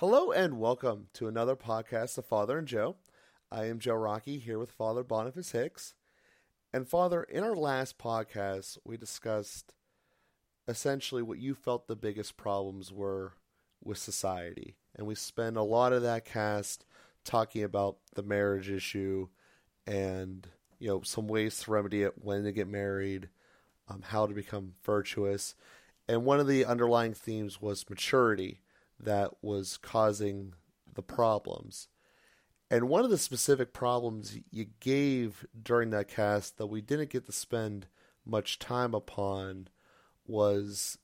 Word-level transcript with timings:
Hello 0.00 0.30
and 0.30 0.58
welcome 0.58 1.06
to 1.14 1.26
another 1.26 1.56
podcast 1.56 2.18
of 2.18 2.26
Father 2.26 2.58
and 2.58 2.68
Joe. 2.68 2.96
I 3.50 3.64
am 3.64 3.78
Joe 3.78 3.94
Rockey 3.94 4.36
here 4.36 4.58
with 4.58 4.70
Father 4.70 5.02
Boniface 5.02 5.52
Hicks. 5.52 5.94
And 6.70 6.86
Father, 6.86 7.22
in 7.22 7.42
our 7.42 7.56
last 7.56 7.96
podcast, 7.96 8.76
we 8.84 8.98
discussed 8.98 9.72
essentially 10.68 11.22
what 11.22 11.38
you 11.38 11.54
felt 11.54 11.86
the 11.86 11.96
biggest 11.96 12.36
problems 12.36 12.92
were 12.92 13.32
with 13.82 13.96
society. 13.96 14.76
And 14.94 15.06
we 15.06 15.14
spent 15.14 15.56
a 15.56 15.62
lot 15.62 15.94
of 15.94 16.02
that 16.02 16.26
cast 16.26 16.84
talking 17.24 17.62
about 17.62 17.96
the 18.14 18.22
marriage 18.22 18.68
issue 18.68 19.28
and, 19.86 20.46
you 20.78 20.88
know, 20.88 21.00
some 21.00 21.26
ways 21.26 21.58
to 21.60 21.70
remedy 21.70 22.02
it, 22.02 22.22
when 22.22 22.44
to 22.44 22.52
get 22.52 22.68
married, 22.68 23.30
um, 23.88 24.02
how 24.02 24.26
to 24.26 24.34
become 24.34 24.74
virtuous. 24.84 25.54
And 26.06 26.26
one 26.26 26.38
of 26.38 26.46
the 26.46 26.66
underlying 26.66 27.14
themes 27.14 27.62
was 27.62 27.88
maturity 27.88 28.60
that 28.98 29.32
was 29.42 29.76
causing 29.76 30.54
the 30.94 31.02
problems. 31.02 31.88
And 32.70 32.88
one 32.88 33.04
of 33.04 33.10
the 33.10 33.18
specific 33.18 33.72
problems 33.72 34.38
you 34.50 34.66
gave 34.80 35.46
during 35.60 35.90
that 35.90 36.08
cast 36.08 36.58
that 36.58 36.66
we 36.66 36.80
didn't 36.80 37.10
get 37.10 37.26
to 37.26 37.32
spend 37.32 37.86
much 38.24 38.58
time 38.58 38.92
upon 38.92 39.68
was 40.26 40.98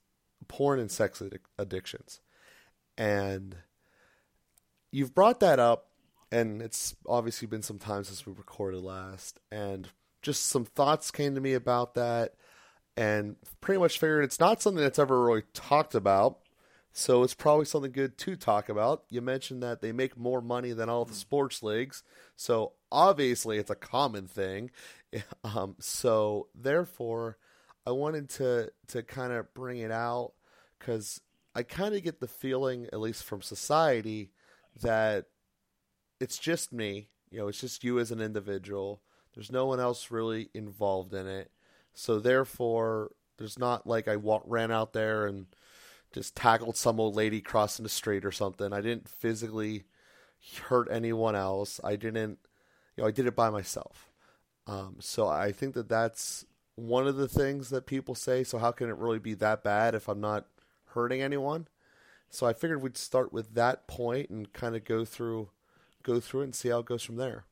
porn 0.48 0.80
and 0.80 0.90
sex 0.90 1.22
addictions. 1.58 2.20
And 2.98 3.56
you've 4.90 5.14
brought 5.14 5.40
that 5.40 5.60
up, 5.60 5.90
and 6.32 6.60
it's 6.60 6.96
obviously 7.06 7.46
been 7.46 7.62
some 7.62 7.78
time 7.78 8.02
since 8.04 8.26
we 8.26 8.32
recorded 8.32 8.82
last. 8.82 9.38
And 9.52 9.88
just 10.20 10.46
some 10.46 10.64
thoughts 10.64 11.12
came 11.12 11.36
to 11.36 11.40
me 11.40 11.54
about 11.54 11.94
that, 11.94 12.34
and 12.96 13.36
pretty 13.60 13.78
much 13.80 13.98
figured 13.98 14.24
it's 14.24 14.40
not 14.40 14.60
something 14.60 14.82
that's 14.82 14.98
ever 14.98 15.24
really 15.24 15.44
talked 15.54 15.94
about 15.94 16.40
so 16.92 17.22
it's 17.22 17.34
probably 17.34 17.64
something 17.64 17.92
good 17.92 18.18
to 18.18 18.36
talk 18.36 18.68
about. 18.68 19.04
You 19.08 19.22
mentioned 19.22 19.62
that 19.62 19.80
they 19.80 19.92
make 19.92 20.16
more 20.16 20.42
money 20.42 20.72
than 20.72 20.88
all 20.88 21.04
the 21.04 21.14
sports 21.14 21.62
leagues. 21.62 22.02
So 22.36 22.72
obviously 22.90 23.58
it's 23.58 23.70
a 23.70 23.76
common 23.76 24.26
thing. 24.26 24.70
Um, 25.44 25.76
so 25.78 26.48
therefore, 26.54 27.36
I 27.86 27.90
wanted 27.90 28.30
to 28.30 28.72
to 28.88 29.02
kind 29.02 29.30
of 29.30 29.52
bring 29.52 29.76
it 29.76 29.90
out 29.90 30.32
because 30.78 31.20
I 31.54 31.64
kind 31.64 31.94
of 31.94 32.02
get 32.02 32.18
the 32.20 32.28
feeling, 32.28 32.86
at 32.94 33.00
least 33.00 33.24
from 33.24 33.42
society, 33.42 34.30
that 34.80 35.26
it's 36.18 36.38
just 36.38 36.72
me. 36.72 37.08
You 37.30 37.40
know, 37.40 37.48
it's 37.48 37.60
just 37.60 37.84
you 37.84 37.98
as 37.98 38.10
an 38.10 38.22
individual. 38.22 39.02
There's 39.34 39.52
no 39.52 39.66
one 39.66 39.80
else 39.80 40.10
really 40.10 40.48
involved 40.54 41.12
in 41.12 41.26
it. 41.26 41.50
So 41.92 42.18
therefore, 42.18 43.10
there's 43.36 43.58
not 43.58 43.86
like 43.86 44.08
I 44.08 44.14
ran 44.14 44.70
out 44.70 44.94
there 44.94 45.26
and 45.26 45.46
just 46.12 46.36
tackled 46.36 46.76
some 46.76 47.00
old 47.00 47.16
lady 47.16 47.40
crossing 47.40 47.82
the 47.82 47.88
street 47.88 48.24
or 48.24 48.32
something. 48.32 48.72
I 48.72 48.80
didn't 48.80 49.08
physically 49.08 49.84
hurt 50.62 50.88
anyone 50.90 51.34
else. 51.34 51.80
I 51.82 51.96
didn't, 51.96 52.38
you 52.96 53.02
know, 53.02 53.08
I 53.08 53.10
did 53.10 53.26
it 53.26 53.36
by 53.36 53.50
myself. 53.50 54.12
Um, 54.66 54.96
so 55.00 55.26
I 55.26 55.52
think 55.52 55.74
that 55.74 55.88
that's 55.88 56.44
one 56.74 57.06
of 57.06 57.16
the 57.16 57.28
things 57.28 57.70
that 57.70 57.86
people 57.86 58.14
say. 58.14 58.44
So 58.44 58.58
how 58.58 58.70
can 58.72 58.88
it 58.88 58.96
really 58.96 59.18
be 59.18 59.34
that 59.34 59.62
bad 59.62 59.94
if 59.94 60.08
I'm 60.08 60.20
not 60.20 60.46
hurting 60.86 61.22
anyone? 61.22 61.68
So 62.28 62.46
I 62.46 62.52
figured 62.52 62.82
we'd 62.82 62.96
start 62.96 63.32
with 63.32 63.54
that 63.54 63.86
point 63.86 64.30
and 64.30 64.52
kind 64.52 64.74
of 64.74 64.84
go 64.84 65.04
through, 65.04 65.50
go 66.02 66.18
through 66.20 66.42
it 66.42 66.44
and 66.44 66.54
see 66.54 66.70
how 66.70 66.78
it 66.78 66.86
goes 66.86 67.02
from 67.02 67.16
there. 67.16 67.44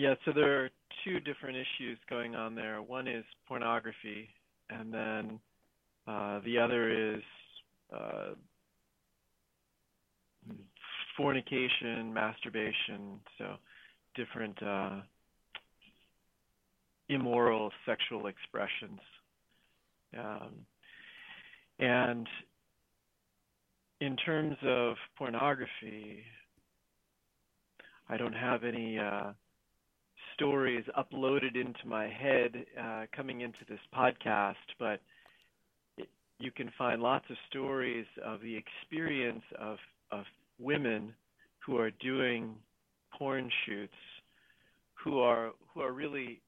Yeah, 0.00 0.14
so 0.24 0.32
there 0.34 0.64
are 0.64 0.70
two 1.04 1.20
different 1.20 1.58
issues 1.58 1.98
going 2.08 2.34
on 2.34 2.54
there. 2.54 2.80
One 2.80 3.06
is 3.06 3.22
pornography, 3.46 4.30
and 4.70 4.94
then 4.94 5.38
uh, 6.08 6.40
the 6.42 6.56
other 6.56 7.16
is 7.16 7.22
uh, 7.94 8.30
fornication, 11.18 12.14
masturbation, 12.14 13.20
so 13.36 13.56
different 14.14 14.56
uh, 14.62 15.00
immoral 17.10 17.70
sexual 17.84 18.28
expressions. 18.28 19.00
Um, 20.18 20.52
and 21.78 22.26
in 24.00 24.16
terms 24.16 24.56
of 24.66 24.96
pornography, 25.18 26.22
I 28.08 28.16
don't 28.16 28.32
have 28.32 28.64
any 28.64 28.98
uh, 28.98 29.32
stories 30.40 30.84
uploaded 30.96 31.54
into 31.54 31.86
my 31.86 32.08
head 32.08 32.64
uh, 32.80 33.04
coming 33.14 33.42
into 33.42 33.58
this 33.68 33.78
podcast, 33.94 34.54
but 34.78 35.00
you 36.38 36.50
can 36.50 36.72
find 36.78 37.02
lots 37.02 37.26
of 37.28 37.36
stories 37.50 38.06
of 38.24 38.40
the 38.40 38.56
experience 38.56 39.42
of 39.58 39.76
of 40.10 40.24
women 40.58 41.12
who 41.58 41.76
are 41.76 41.90
doing 41.90 42.54
porn 43.16 43.50
shoots, 43.66 43.92
who 44.94 45.20
are 45.20 45.50
who 45.74 45.82
are 45.82 45.92
really 45.92 46.40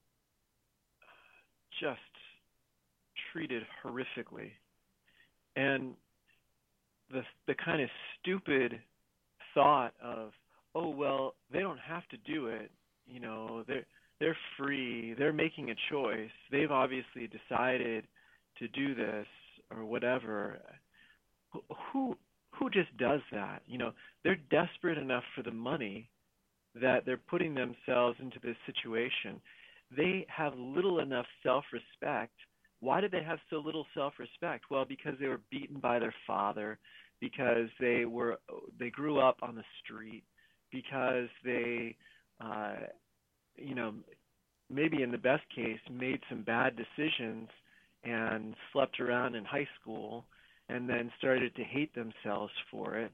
just 1.79 1.99
treated 3.31 3.61
horrifically, 3.85 4.49
and 5.55 5.93
the 7.11 7.21
the 7.45 7.53
kind 7.63 7.79
of 7.79 7.89
stupid 8.19 8.79
thought 9.53 9.93
of 10.03 10.31
oh 10.73 10.89
well 10.89 11.35
they 11.51 11.59
don't 11.59 11.79
have 11.79 12.07
to 12.07 12.17
do 12.25 12.47
it 12.47 12.71
you 13.07 13.19
know 13.19 13.63
they're 13.67 13.85
they're 14.19 14.37
free. 14.57 15.15
They're 15.17 15.33
making 15.33 15.69
a 15.69 15.75
choice. 15.91 16.31
They've 16.51 16.71
obviously 16.71 17.27
decided 17.27 18.05
to 18.59 18.67
do 18.69 18.95
this 18.95 19.27
or 19.75 19.85
whatever. 19.85 20.59
Who 21.91 22.17
who 22.51 22.69
just 22.69 22.95
does 22.97 23.21
that? 23.31 23.63
You 23.67 23.77
know 23.77 23.91
they're 24.23 24.39
desperate 24.49 24.97
enough 24.97 25.23
for 25.35 25.43
the 25.43 25.51
money 25.51 26.09
that 26.75 27.05
they're 27.05 27.17
putting 27.17 27.53
themselves 27.53 28.17
into 28.19 28.39
this 28.41 28.55
situation. 28.65 29.39
They 29.95 30.25
have 30.27 30.57
little 30.57 30.99
enough 30.99 31.27
self-respect. 31.43 32.33
Why 32.79 32.99
did 32.99 33.11
they 33.11 33.23
have 33.23 33.39
so 33.49 33.57
little 33.57 33.85
self-respect? 33.93 34.65
Well 34.69 34.85
because 34.85 35.13
they 35.19 35.27
were 35.27 35.41
beaten 35.51 35.79
by 35.79 35.99
their 35.99 36.15
father 36.25 36.79
because 37.19 37.67
they 37.79 38.05
were 38.05 38.39
they 38.79 38.89
grew 38.89 39.19
up 39.19 39.37
on 39.41 39.55
the 39.55 39.63
street 39.83 40.23
because 40.71 41.27
they 41.43 41.95
uh, 42.43 42.75
you 43.55 43.75
know, 43.75 43.93
maybe 44.69 45.03
in 45.03 45.11
the 45.11 45.17
best 45.17 45.43
case, 45.55 45.79
made 45.91 46.19
some 46.29 46.43
bad 46.43 46.75
decisions 46.75 47.49
and 48.03 48.55
slept 48.71 48.99
around 48.99 49.35
in 49.35 49.45
high 49.45 49.67
school 49.79 50.25
and 50.69 50.89
then 50.89 51.11
started 51.17 51.55
to 51.55 51.63
hate 51.63 51.93
themselves 51.93 52.51
for 52.71 52.97
it. 52.97 53.11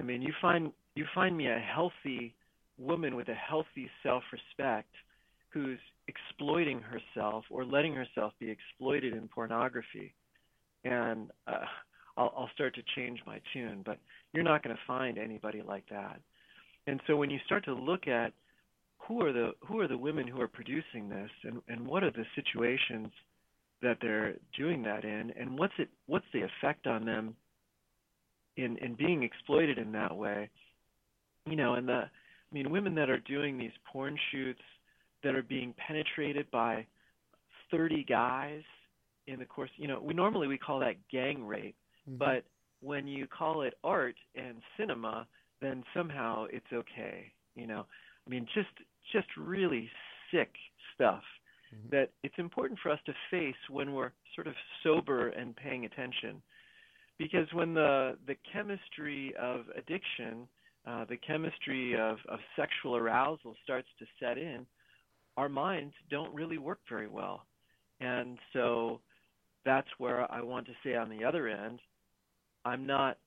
I 0.00 0.02
mean, 0.04 0.22
you 0.22 0.32
find 0.40 0.72
you 0.94 1.04
find 1.14 1.36
me 1.36 1.48
a 1.48 1.58
healthy 1.58 2.34
woman 2.78 3.16
with 3.16 3.28
a 3.28 3.34
healthy 3.34 3.88
self-respect 4.02 4.90
who's 5.50 5.78
exploiting 6.08 6.80
herself 6.80 7.44
or 7.50 7.64
letting 7.64 7.94
herself 7.94 8.32
be 8.38 8.50
exploited 8.50 9.12
in 9.14 9.28
pornography. 9.28 10.14
And 10.84 11.30
uh, 11.46 11.64
I'll, 12.16 12.32
I'll 12.36 12.50
start 12.54 12.74
to 12.74 12.82
change 12.96 13.20
my 13.26 13.40
tune, 13.52 13.82
but 13.84 13.98
you're 14.32 14.44
not 14.44 14.62
going 14.62 14.74
to 14.74 14.82
find 14.86 15.18
anybody 15.18 15.62
like 15.66 15.84
that. 15.90 16.20
And 16.86 17.00
so 17.06 17.16
when 17.16 17.30
you 17.30 17.38
start 17.46 17.64
to 17.64 17.74
look 17.74 18.06
at 18.06 18.32
who 19.06 19.24
are 19.24 19.32
the 19.32 19.52
who 19.66 19.80
are 19.80 19.88
the 19.88 19.98
women 19.98 20.26
who 20.26 20.40
are 20.40 20.48
producing 20.48 21.08
this 21.08 21.30
and 21.44 21.60
and 21.68 21.86
what 21.86 22.02
are 22.02 22.10
the 22.10 22.24
situations 22.34 23.08
that 23.82 23.98
they're 24.00 24.34
doing 24.56 24.82
that 24.82 25.04
in 25.04 25.32
and 25.38 25.58
what's 25.58 25.74
it 25.78 25.88
what's 26.06 26.26
the 26.32 26.40
effect 26.42 26.86
on 26.86 27.04
them 27.04 27.34
in 28.56 28.76
in 28.78 28.94
being 28.94 29.22
exploited 29.22 29.78
in 29.78 29.92
that 29.92 30.14
way 30.16 30.48
you 31.46 31.56
know 31.56 31.74
and 31.74 31.88
the 31.88 32.02
i 32.02 32.54
mean 32.54 32.70
women 32.70 32.94
that 32.94 33.10
are 33.10 33.20
doing 33.20 33.58
these 33.58 33.72
porn 33.92 34.16
shoots 34.30 34.62
that 35.22 35.34
are 35.34 35.42
being 35.42 35.74
penetrated 35.76 36.50
by 36.50 36.86
30 37.70 38.04
guys 38.04 38.62
in 39.26 39.38
the 39.38 39.44
course 39.44 39.70
you 39.76 39.88
know 39.88 40.00
we 40.00 40.14
normally 40.14 40.46
we 40.46 40.58
call 40.58 40.78
that 40.78 40.96
gang 41.10 41.44
rape 41.44 41.76
mm-hmm. 42.08 42.18
but 42.18 42.44
when 42.80 43.06
you 43.06 43.26
call 43.26 43.62
it 43.62 43.74
art 43.82 44.16
and 44.34 44.56
cinema 44.78 45.26
then 45.60 45.82
somehow 45.94 46.46
it's 46.50 46.72
okay 46.72 47.32
you 47.54 47.66
know 47.66 47.84
i 48.26 48.30
mean 48.30 48.46
just 48.54 48.68
just 49.12 49.28
really 49.36 49.90
sick 50.30 50.50
stuff 50.94 51.22
mm-hmm. 51.74 51.88
that 51.90 52.10
it's 52.22 52.34
important 52.38 52.78
for 52.82 52.90
us 52.90 53.00
to 53.06 53.12
face 53.30 53.54
when 53.70 53.94
we're 53.94 54.12
sort 54.34 54.46
of 54.46 54.54
sober 54.82 55.28
and 55.28 55.56
paying 55.56 55.84
attention. 55.84 56.42
Because 57.18 57.46
when 57.52 57.74
the, 57.74 58.16
the 58.26 58.36
chemistry 58.52 59.34
of 59.40 59.66
addiction, 59.76 60.48
uh, 60.86 61.04
the 61.08 61.16
chemistry 61.16 61.94
of, 61.94 62.18
of 62.28 62.40
sexual 62.56 62.96
arousal 62.96 63.54
starts 63.62 63.88
to 63.98 64.06
set 64.20 64.36
in, 64.36 64.66
our 65.36 65.48
minds 65.48 65.94
don't 66.10 66.34
really 66.34 66.58
work 66.58 66.80
very 66.88 67.08
well. 67.08 67.46
And 68.00 68.38
so 68.52 69.00
that's 69.64 69.88
where 69.98 70.30
I 70.30 70.42
want 70.42 70.66
to 70.66 70.72
say 70.84 70.94
on 70.94 71.08
the 71.08 71.24
other 71.24 71.48
end, 71.48 71.80
I'm 72.64 72.86
not 72.86 73.18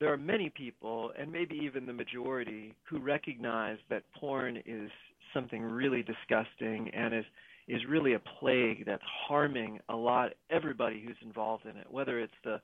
there 0.00 0.12
are 0.12 0.18
many 0.18 0.50
people, 0.50 1.12
and 1.18 1.30
maybe 1.30 1.58
even 1.62 1.86
the 1.86 1.92
majority, 1.92 2.74
who 2.84 2.98
recognize 2.98 3.78
that 3.88 4.02
porn 4.18 4.58
is 4.66 4.90
something 5.32 5.62
really 5.62 6.02
disgusting 6.02 6.90
and 6.94 7.14
is 7.14 7.24
is 7.68 7.80
really 7.88 8.12
a 8.12 8.20
plague 8.38 8.84
that's 8.86 9.02
harming 9.26 9.80
a 9.88 9.96
lot 9.96 10.32
everybody 10.50 11.02
who's 11.04 11.16
involved 11.20 11.64
in 11.66 11.76
it, 11.76 11.86
whether 11.90 12.20
it's 12.20 12.32
the 12.44 12.60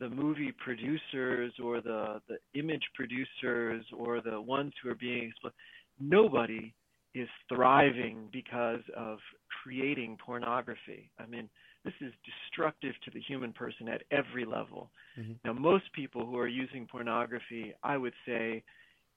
the 0.00 0.08
movie 0.08 0.52
producers 0.64 1.52
or 1.62 1.80
the 1.80 2.20
the 2.28 2.38
image 2.58 2.82
producers 2.94 3.84
or 3.96 4.20
the 4.20 4.40
ones 4.40 4.72
who 4.82 4.90
are 4.90 4.94
being 4.94 5.28
exploited. 5.28 5.56
Nobody 6.00 6.74
is 7.14 7.28
thriving 7.48 8.28
because 8.32 8.80
of 8.96 9.18
creating 9.62 10.16
pornography. 10.24 11.10
I 11.18 11.26
mean, 11.26 11.48
this 11.84 11.94
is 12.00 12.12
destructive 12.24 12.94
to 13.04 13.10
the 13.10 13.20
human 13.20 13.52
person 13.52 13.88
at 13.88 14.02
every 14.10 14.44
level. 14.44 14.90
Mm-hmm. 15.18 15.32
Now, 15.44 15.52
most 15.52 15.84
people 15.94 16.26
who 16.26 16.36
are 16.38 16.48
using 16.48 16.86
pornography, 16.86 17.72
I 17.82 17.96
would 17.96 18.12
say, 18.26 18.62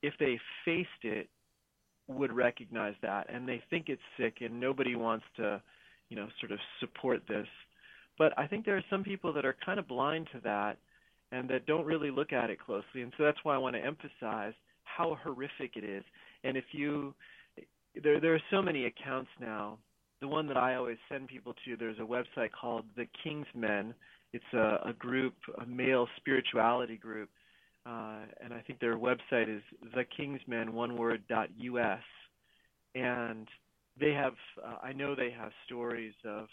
if 0.02 0.14
they 0.18 0.38
faced 0.64 0.88
it, 1.02 1.28
would 2.06 2.32
recognize 2.32 2.94
that, 3.02 3.32
and 3.32 3.48
they 3.48 3.62
think 3.70 3.88
it's 3.88 4.02
sick, 4.18 4.38
and 4.40 4.60
nobody 4.60 4.94
wants 4.94 5.24
to, 5.36 5.60
you 6.10 6.16
know, 6.16 6.28
sort 6.40 6.52
of 6.52 6.58
support 6.80 7.22
this. 7.28 7.46
But 8.18 8.38
I 8.38 8.46
think 8.46 8.64
there 8.64 8.76
are 8.76 8.84
some 8.90 9.02
people 9.02 9.32
that 9.32 9.44
are 9.44 9.56
kind 9.64 9.78
of 9.78 9.88
blind 9.88 10.28
to 10.32 10.40
that, 10.44 10.76
and 11.32 11.48
that 11.48 11.66
don't 11.66 11.86
really 11.86 12.10
look 12.10 12.32
at 12.32 12.50
it 12.50 12.60
closely. 12.60 13.02
And 13.02 13.12
so 13.16 13.24
that's 13.24 13.38
why 13.42 13.54
I 13.54 13.58
want 13.58 13.74
to 13.76 13.84
emphasize 13.84 14.52
how 14.84 15.18
horrific 15.22 15.76
it 15.76 15.84
is. 15.84 16.04
And 16.44 16.56
if 16.56 16.64
you, 16.72 17.14
there 18.02 18.20
there 18.20 18.34
are 18.34 18.42
so 18.50 18.62
many 18.62 18.86
accounts 18.86 19.30
now. 19.40 19.78
The 20.24 20.28
one 20.28 20.48
that 20.48 20.56
I 20.56 20.76
always 20.76 20.96
send 21.10 21.28
people 21.28 21.54
to, 21.66 21.76
there's 21.76 21.98
a 21.98 22.02
website 22.02 22.48
called 22.58 22.86
The 22.96 23.06
King's 23.22 23.46
Men. 23.54 23.92
It's 24.32 24.52
a, 24.54 24.78
a 24.86 24.94
group, 24.98 25.34
a 25.60 25.66
male 25.66 26.08
spirituality 26.16 26.96
group 26.96 27.28
uh, 27.86 28.20
and 28.42 28.54
I 28.54 28.60
think 28.66 28.80
their 28.80 28.96
website 28.96 29.54
is 29.54 29.62
thekingsmen 29.94 30.70
one 30.70 30.96
word 30.96 31.22
dot 31.28 31.48
us, 31.60 32.02
and 32.94 33.46
they 34.00 34.12
have 34.12 34.32
uh, 34.64 34.76
I 34.82 34.92
know 34.94 35.14
they 35.14 35.30
have 35.30 35.52
stories 35.66 36.14
of 36.24 36.46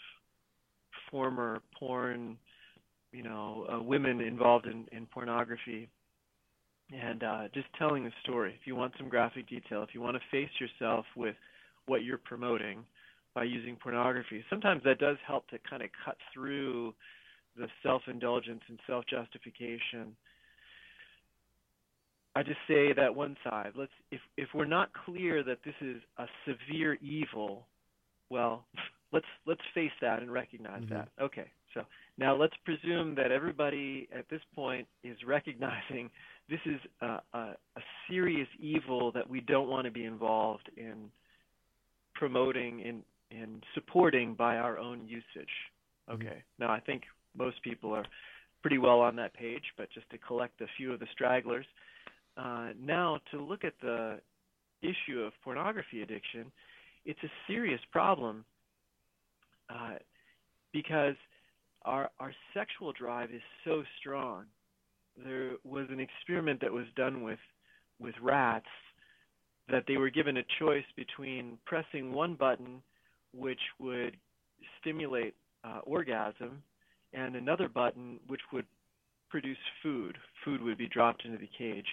former 1.10 1.62
porn, 1.78 2.36
you 3.12 3.22
know, 3.22 3.66
uh, 3.72 3.82
women 3.82 4.20
involved 4.20 4.66
in, 4.66 4.84
in 4.92 5.06
pornography, 5.06 5.88
and 6.92 7.22
uh, 7.22 7.42
just 7.54 7.68
telling 7.78 8.06
a 8.06 8.10
story. 8.22 8.54
If 8.60 8.66
you 8.66 8.76
want 8.76 8.92
some 8.98 9.08
graphic 9.08 9.48
detail, 9.48 9.82
if 9.82 9.94
you 9.94 10.02
want 10.02 10.16
to 10.16 10.22
face 10.30 10.50
yourself 10.60 11.06
with 11.16 11.36
what 11.86 12.04
you're 12.04 12.18
promoting 12.18 12.84
by 13.34 13.44
using 13.44 13.76
pornography, 13.76 14.44
sometimes 14.50 14.82
that 14.84 14.98
does 14.98 15.16
help 15.26 15.48
to 15.48 15.58
kind 15.68 15.82
of 15.82 15.88
cut 16.04 16.16
through 16.32 16.94
the 17.56 17.66
self-indulgence 17.82 18.62
and 18.68 18.78
self-justification 18.86 20.14
I 22.34 22.42
just 22.42 22.58
say 22.66 22.92
that 22.94 23.14
one 23.14 23.36
side. 23.44 23.72
Let's 23.76 23.92
if 24.10 24.20
if 24.36 24.48
we're 24.54 24.64
not 24.64 24.90
clear 25.04 25.42
that 25.42 25.58
this 25.64 25.74
is 25.80 26.00
a 26.18 26.26
severe 26.46 26.94
evil, 26.94 27.66
well, 28.30 28.64
let's 29.12 29.26
let's 29.46 29.60
face 29.74 29.92
that 30.00 30.22
and 30.22 30.32
recognize 30.32 30.82
mm-hmm. 30.82 30.94
that. 30.94 31.08
Okay. 31.20 31.50
So 31.74 31.82
now 32.18 32.36
let's 32.36 32.54
presume 32.64 33.14
that 33.14 33.32
everybody 33.32 34.08
at 34.16 34.28
this 34.28 34.42
point 34.54 34.86
is 35.02 35.16
recognizing 35.26 36.10
this 36.50 36.60
is 36.66 36.80
a, 37.00 37.20
a, 37.32 37.38
a 37.76 37.80
serious 38.10 38.48
evil 38.58 39.10
that 39.12 39.28
we 39.28 39.40
don't 39.40 39.68
want 39.68 39.86
to 39.86 39.90
be 39.90 40.04
involved 40.04 40.70
in 40.76 41.10
promoting 42.14 42.82
and, 42.86 43.02
and 43.40 43.62
supporting 43.74 44.34
by 44.34 44.56
our 44.56 44.78
own 44.78 45.06
usage. 45.06 45.24
Mm-hmm. 46.08 46.14
Okay. 46.14 46.26
Mm-hmm. 46.26 46.62
Now 46.64 46.70
I 46.70 46.80
think 46.80 47.02
most 47.36 47.62
people 47.62 47.92
are 47.92 48.04
pretty 48.60 48.78
well 48.78 49.00
on 49.00 49.16
that 49.16 49.34
page, 49.34 49.64
but 49.76 49.88
just 49.92 50.08
to 50.10 50.18
collect 50.18 50.60
a 50.60 50.66
few 50.76 50.92
of 50.92 51.00
the 51.00 51.06
stragglers 51.12 51.66
uh, 52.36 52.68
now 52.80 53.18
to 53.30 53.40
look 53.40 53.64
at 53.64 53.74
the 53.82 54.20
issue 54.80 55.20
of 55.20 55.32
pornography 55.44 56.02
addiction, 56.02 56.50
it's 57.04 57.22
a 57.22 57.30
serious 57.46 57.80
problem 57.90 58.44
uh, 59.70 59.94
because 60.72 61.14
our 61.82 62.10
our 62.20 62.32
sexual 62.54 62.92
drive 62.92 63.30
is 63.30 63.42
so 63.64 63.82
strong. 64.00 64.44
There 65.24 65.52
was 65.64 65.86
an 65.90 66.00
experiment 66.00 66.60
that 66.60 66.72
was 66.72 66.86
done 66.96 67.22
with 67.22 67.38
with 68.00 68.14
rats 68.22 68.66
that 69.68 69.84
they 69.86 69.96
were 69.96 70.10
given 70.10 70.38
a 70.38 70.42
choice 70.58 70.84
between 70.96 71.58
pressing 71.66 72.12
one 72.12 72.34
button, 72.34 72.82
which 73.32 73.60
would 73.78 74.16
stimulate 74.80 75.34
uh, 75.64 75.80
orgasm, 75.84 76.62
and 77.12 77.36
another 77.36 77.68
button 77.68 78.18
which 78.26 78.40
would 78.52 78.66
produce 79.30 79.58
food. 79.82 80.16
Food 80.44 80.62
would 80.62 80.78
be 80.78 80.88
dropped 80.88 81.24
into 81.24 81.38
the 81.38 81.48
cage 81.58 81.86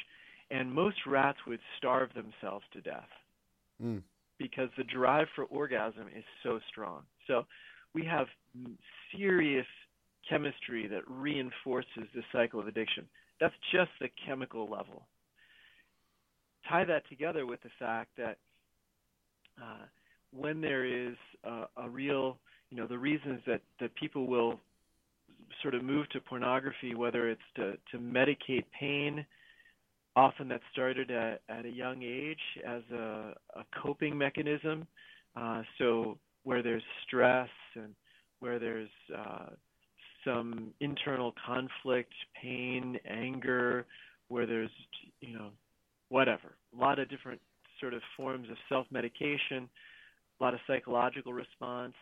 and 0.52 0.74
most 0.74 0.98
rats 1.06 1.38
would 1.48 1.60
starve 1.78 2.10
themselves 2.14 2.66
to 2.74 2.82
death 2.82 3.10
mm. 3.84 4.02
because 4.38 4.70
the 4.78 4.84
drive 4.84 5.28
for 5.36 5.46
orgasm 5.46 6.08
is 6.16 6.24
so 6.44 6.60
strong. 6.70 7.04
So 7.28 7.46
we 7.94 8.04
have 8.06 8.28
serious 9.16 9.68
chemistry 10.28 10.88
that 10.88 11.02
reinforces 11.08 12.08
the 12.16 12.24
cycle 12.32 12.60
of 12.60 12.68
addiction. 12.68 13.06
That's 13.40 13.54
just 13.72 13.92
the 14.00 14.10
chemical 14.26 14.64
level. 14.64 15.08
Tie 16.68 16.86
that 16.86 17.08
together 17.10 17.46
with 17.46 17.62
the 17.62 17.70
fact 17.80 18.10
that 18.18 18.38
uh, 19.62 19.86
when 20.32 20.62
there 20.62 20.86
is 20.86 21.16
a, 21.44 21.66
a 21.78 21.90
real, 21.90 22.38
you 22.70 22.78
know, 22.78 22.88
the 22.88 22.98
reasons 22.98 23.42
that, 23.48 23.62
that 23.80 23.94
people 23.96 24.28
will 24.28 24.60
sort 25.62 25.76
of 25.76 25.84
move 25.84 26.08
to 26.10 26.20
pornography, 26.20 26.96
whether 26.96 27.30
it's 27.30 27.42
to, 27.56 27.74
to 27.92 27.98
medicate 27.98 28.66
pain, 28.78 29.26
often 30.16 30.48
that 30.50 30.62
started 30.72 31.12
at, 31.12 31.42
at 31.50 31.66
a 31.66 31.70
young 31.70 32.04
age 32.04 32.40
as 32.68 32.82
a, 32.94 33.34
a 33.56 33.64
coping 33.82 34.18
mechanism. 34.18 34.86
Uh, 35.36 35.62
so 35.78 36.18
where 36.44 36.62
there's 36.64 36.84
stress 37.06 37.50
and 37.76 37.94
where 38.40 38.60
there's 38.60 38.90
uh, 39.18 39.48
some 40.26 40.72
internal 40.80 41.34
conflict, 41.46 42.14
pain, 42.42 43.00
anger, 43.10 43.86
where 44.28 44.46
there's 44.46 44.72
you 45.22 45.34
know 45.34 45.50
whatever, 46.10 46.56
a 46.76 46.80
lot 46.80 47.00
of 47.00 47.10
different 47.10 47.40
sort 47.80 47.94
of 47.94 48.02
forms 48.18 48.50
of 48.50 48.58
self-medication, 48.68 49.70
a 50.40 50.44
lot 50.44 50.54
of 50.54 50.60
psychological 50.68 51.34
response. 51.34 51.94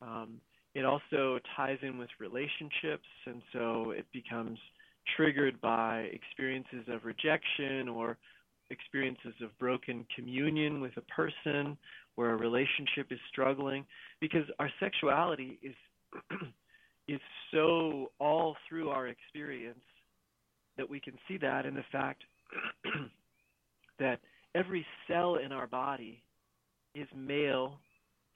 Um, 0.00 0.40
it 0.74 0.84
also 0.84 1.38
ties 1.56 1.78
in 1.82 1.98
with 1.98 2.08
relationships, 2.18 3.08
and 3.26 3.42
so 3.52 3.90
it 3.90 4.06
becomes 4.12 4.58
triggered 5.16 5.60
by 5.60 6.10
experiences 6.12 6.84
of 6.88 7.04
rejection 7.04 7.88
or 7.88 8.16
experiences 8.70 9.34
of 9.42 9.56
broken 9.58 10.06
communion 10.14 10.80
with 10.80 10.92
a 10.96 11.02
person 11.02 11.76
where 12.14 12.30
a 12.32 12.36
relationship 12.36 13.10
is 13.10 13.18
struggling 13.30 13.84
because 14.20 14.44
our 14.58 14.70
sexuality 14.80 15.58
is 15.62 15.74
is 17.08 17.20
so 17.52 18.10
all 18.18 18.56
through 18.68 18.88
our 18.88 19.08
experience 19.08 19.84
that 20.76 20.88
we 20.88 21.00
can 21.00 21.14
see 21.26 21.36
that 21.36 21.66
in 21.66 21.74
the 21.74 21.84
fact 21.90 22.22
that 23.98 24.20
every 24.54 24.86
cell 25.08 25.36
in 25.36 25.52
our 25.52 25.66
body 25.66 26.22
is 26.94 27.08
male 27.16 27.78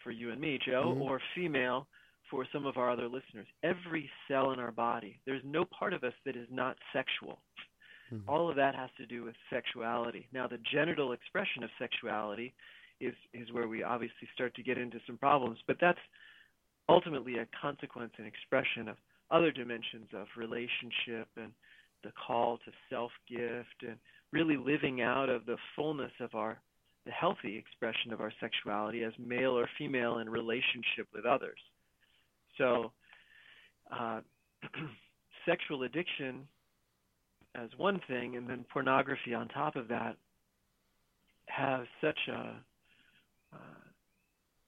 for 0.03 0.11
you 0.11 0.31
and 0.31 0.41
me, 0.41 0.59
Joe, 0.65 0.93
mm-hmm. 0.95 1.03
or 1.03 1.21
female 1.35 1.87
for 2.31 2.47
some 2.53 2.67
of 2.67 2.77
our 2.77 2.91
other 2.91 3.05
listeners. 3.07 3.47
Every 3.63 4.11
cell 4.29 4.53
in 4.53 4.59
our 4.59 4.73
body, 4.73 5.21
there's 5.27 5.43
no 5.45 5.65
part 5.65 5.93
of 5.93 6.05
us 6.05 6.13
that 6.25 6.37
is 6.37 6.49
not 6.51 6.77
sexual. 6.93 7.39
Mm-hmm. 8.13 8.29
All 8.29 8.49
of 8.49 8.57
that 8.57 8.75
has 8.75 8.91
to 8.99 9.07
do 9.07 9.25
with 9.25 9.35
sexuality. 9.51 10.29
Now, 10.33 10.47
the 10.47 10.59
genital 10.73 11.13
expression 11.13 11.63
of 11.63 11.71
sexuality 11.79 12.55
is 13.01 13.15
is 13.35 13.53
where 13.53 13.69
we 13.69 13.83
obviously 13.83 14.29
start 14.35 14.55
to 14.55 14.63
get 14.63 14.79
into 14.79 14.99
some 15.07 15.19
problems, 15.19 15.59
but 15.67 15.77
that's 15.81 15.99
ultimately 16.89 17.39
a 17.39 17.49
consequence 17.61 18.13
and 18.17 18.27
expression 18.27 18.89
of 18.89 18.97
other 19.31 19.51
dimensions 19.51 20.07
of 20.15 20.27
relationship 20.37 21.29
and 21.37 21.53
the 22.05 22.13
call 22.27 22.59
to 22.59 22.71
self-gift 22.89 23.83
and 23.83 23.97
really 24.33 24.57
living 24.57 25.03
out 25.03 25.29
of 25.29 25.45
the 25.47 25.57
fullness 25.75 26.13
of 26.21 26.35
our 26.35 26.59
the 27.07 27.13
healthy 27.13 27.57
expression 27.57 28.13
of 28.13 28.21
our 28.21 28.33
sexuality 28.41 29.05
as 29.05 29.13
male 29.19 29.57
or 29.57 29.69
female 29.79 30.19
in 30.19 30.29
relationship 30.29 31.07
with 31.15 31.25
others. 31.25 31.59
So, 32.59 32.93
uh, 33.97 34.21
sexual 35.47 35.85
addiction 35.85 36.47
as 37.55 37.71
one 37.79 38.01
thing, 38.09 38.37
and 38.37 38.51
then 38.51 38.67
pornography 38.71 39.33
on 39.33 39.49
top 39.49 39.77
of 39.77 39.89
that, 39.89 40.17
have 41.47 41.85
such 42.01 42.19
a 42.29 42.57
uh, 43.55 43.87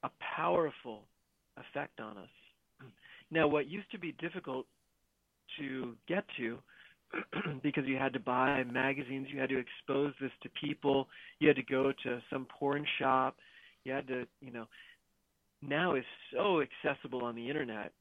a 0.04 0.10
powerful 0.36 1.02
effect 1.56 2.00
on 2.00 2.16
us. 2.18 2.28
Now, 3.30 3.46
what 3.46 3.68
used 3.68 3.90
to 3.90 3.98
be 3.98 4.12
difficult 4.12 4.64
to 5.58 5.94
get 6.06 6.24
to 6.38 6.58
because 7.62 7.84
you 7.86 7.96
had 7.96 8.12
to 8.12 8.20
buy 8.20 8.62
magazines, 8.64 9.28
you 9.32 9.40
had 9.40 9.48
to 9.50 9.58
expose 9.58 10.12
this 10.20 10.30
to 10.42 10.48
people, 10.60 11.08
you 11.40 11.48
had 11.48 11.56
to 11.56 11.62
go 11.62 11.92
to 12.02 12.20
some 12.30 12.46
porn 12.58 12.84
shop, 12.98 13.36
you 13.84 13.92
had 13.92 14.06
to, 14.08 14.26
you 14.40 14.52
know, 14.52 14.66
now 15.62 15.94
is 15.94 16.04
so 16.32 16.60
accessible 16.60 17.24
on 17.24 17.34
the 17.34 17.48
internet. 17.48 17.92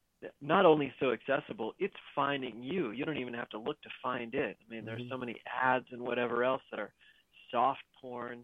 Not 0.42 0.66
only 0.66 0.92
so 1.00 1.12
accessible, 1.12 1.74
it's 1.80 1.94
finding 2.16 2.62
you. 2.64 2.92
You 2.92 3.06
don't 3.06 3.18
even 3.18 3.34
have 3.36 3.50
to 3.50 3.60
look 3.60 3.82
to 3.84 3.90
find 4.02 4.34
it. 4.34 4.58
I 4.60 4.70
mean, 4.70 4.80
mm-hmm. 4.80 4.86
there's 4.88 5.04
so 5.10 5.18
many 5.18 5.36
ads 5.64 5.86
and 5.92 6.02
whatever 6.02 6.44
else 6.44 6.62
that 6.72 6.80
are 6.80 6.92
soft 7.52 7.84
porn 8.02 8.40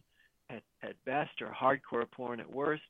at, 0.50 0.62
at 0.82 0.96
best 1.06 1.42
or 1.42 1.52
hardcore 1.52 2.10
porn 2.12 2.40
at 2.40 2.52
worst. 2.52 2.84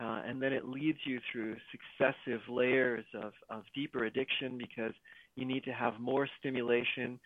uh, 0.00 0.22
and 0.26 0.40
then 0.40 0.52
it 0.52 0.66
leads 0.66 0.98
you 1.04 1.20
through 1.30 1.56
successive 1.70 2.40
layers 2.48 3.04
of, 3.14 3.32
of 3.50 3.62
deeper 3.74 4.04
addiction 4.04 4.56
because 4.56 4.92
you 5.36 5.44
need 5.44 5.64
to 5.64 5.72
have 5.72 5.98
more 5.98 6.28
stimulation, 6.38 7.18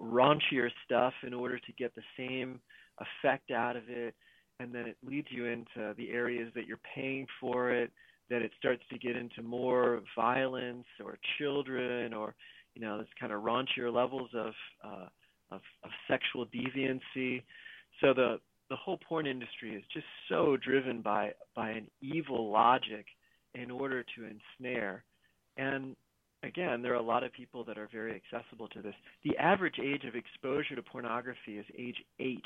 raunchier 0.00 0.70
stuff 0.84 1.12
in 1.26 1.34
order 1.34 1.58
to 1.58 1.72
get 1.78 1.94
the 1.94 2.02
same 2.16 2.60
effect 2.98 3.50
out 3.50 3.76
of 3.76 3.84
it. 3.88 4.14
And 4.60 4.72
then 4.72 4.86
it 4.86 4.96
leads 5.04 5.28
you 5.30 5.46
into 5.46 5.94
the 5.96 6.10
areas 6.10 6.52
that 6.54 6.66
you're 6.66 6.80
paying 6.94 7.26
for 7.40 7.70
it. 7.72 7.90
That 8.30 8.42
it 8.42 8.52
starts 8.58 8.82
to 8.90 8.98
get 8.98 9.16
into 9.16 9.42
more 9.42 10.00
violence 10.16 10.86
or 11.04 11.18
children 11.38 12.14
or 12.14 12.34
you 12.74 12.80
know 12.80 12.96
this 12.98 13.08
kind 13.20 13.32
of 13.32 13.42
raunchier 13.42 13.92
levels 13.92 14.30
of 14.34 14.52
uh, 14.84 15.06
of, 15.50 15.60
of 15.84 15.90
sexual 16.08 16.46
deviancy. 16.46 17.42
So 18.00 18.14
the 18.14 18.40
the 18.70 18.76
whole 18.76 18.98
porn 19.06 19.26
industry 19.26 19.74
is 19.74 19.82
just 19.92 20.06
so 20.28 20.56
driven 20.56 21.02
by 21.02 21.32
by 21.54 21.70
an 21.70 21.88
evil 22.00 22.50
logic 22.50 23.06
in 23.54 23.70
order 23.70 24.02
to 24.16 24.24
ensnare. 24.24 25.04
And 25.58 25.94
again, 26.42 26.82
there 26.82 26.92
are 26.92 26.96
a 26.96 27.02
lot 27.02 27.24
of 27.24 27.32
people 27.32 27.64
that 27.64 27.78
are 27.78 27.88
very 27.92 28.14
accessible 28.14 28.68
to 28.68 28.82
this. 28.82 28.94
The 29.24 29.36
average 29.38 29.76
age 29.82 30.04
of 30.04 30.14
exposure 30.14 30.74
to 30.74 30.82
pornography 30.82 31.58
is 31.58 31.66
age 31.78 31.96
8 32.18 32.42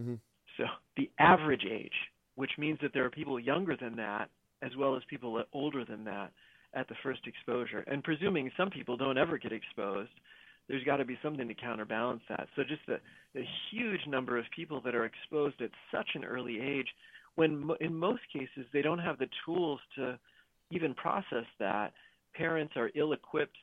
mm-hmm. 0.00 0.14
So 0.56 0.64
the 0.96 1.10
average 1.20 1.64
age, 1.70 1.92
which 2.34 2.50
means 2.58 2.78
that 2.82 2.92
there 2.92 3.04
are 3.04 3.10
people 3.10 3.38
younger 3.38 3.76
than 3.80 3.96
that, 3.96 4.28
as 4.62 4.72
well 4.76 4.96
as 4.96 5.02
people 5.08 5.42
older 5.52 5.84
than 5.84 6.04
that, 6.04 6.32
at 6.74 6.88
the 6.88 6.96
first 7.02 7.20
exposure. 7.26 7.84
And 7.86 8.02
presuming 8.02 8.50
some 8.56 8.70
people 8.70 8.96
don't 8.96 9.18
ever 9.18 9.38
get 9.38 9.52
exposed, 9.52 10.10
there's 10.68 10.84
got 10.84 10.96
to 10.96 11.04
be 11.04 11.16
something 11.22 11.46
to 11.46 11.54
counterbalance 11.54 12.22
that. 12.28 12.48
So 12.56 12.62
just 12.62 12.82
the, 12.86 12.98
the 13.34 13.44
huge 13.70 14.00
number 14.08 14.36
of 14.36 14.44
people 14.54 14.80
that 14.84 14.94
are 14.94 15.04
exposed 15.04 15.62
at 15.62 15.70
such 15.94 16.08
an 16.14 16.24
early 16.24 16.60
age, 16.60 16.88
when 17.36 17.70
in 17.80 17.94
most 17.94 18.22
cases 18.32 18.66
they 18.72 18.82
don't 18.82 18.98
have 18.98 19.18
the 19.18 19.28
tools 19.46 19.80
to 19.96 20.18
even 20.70 20.94
process 20.94 21.46
that. 21.58 21.92
Parents 22.38 22.72
are 22.76 22.90
ill-equipped 22.94 23.56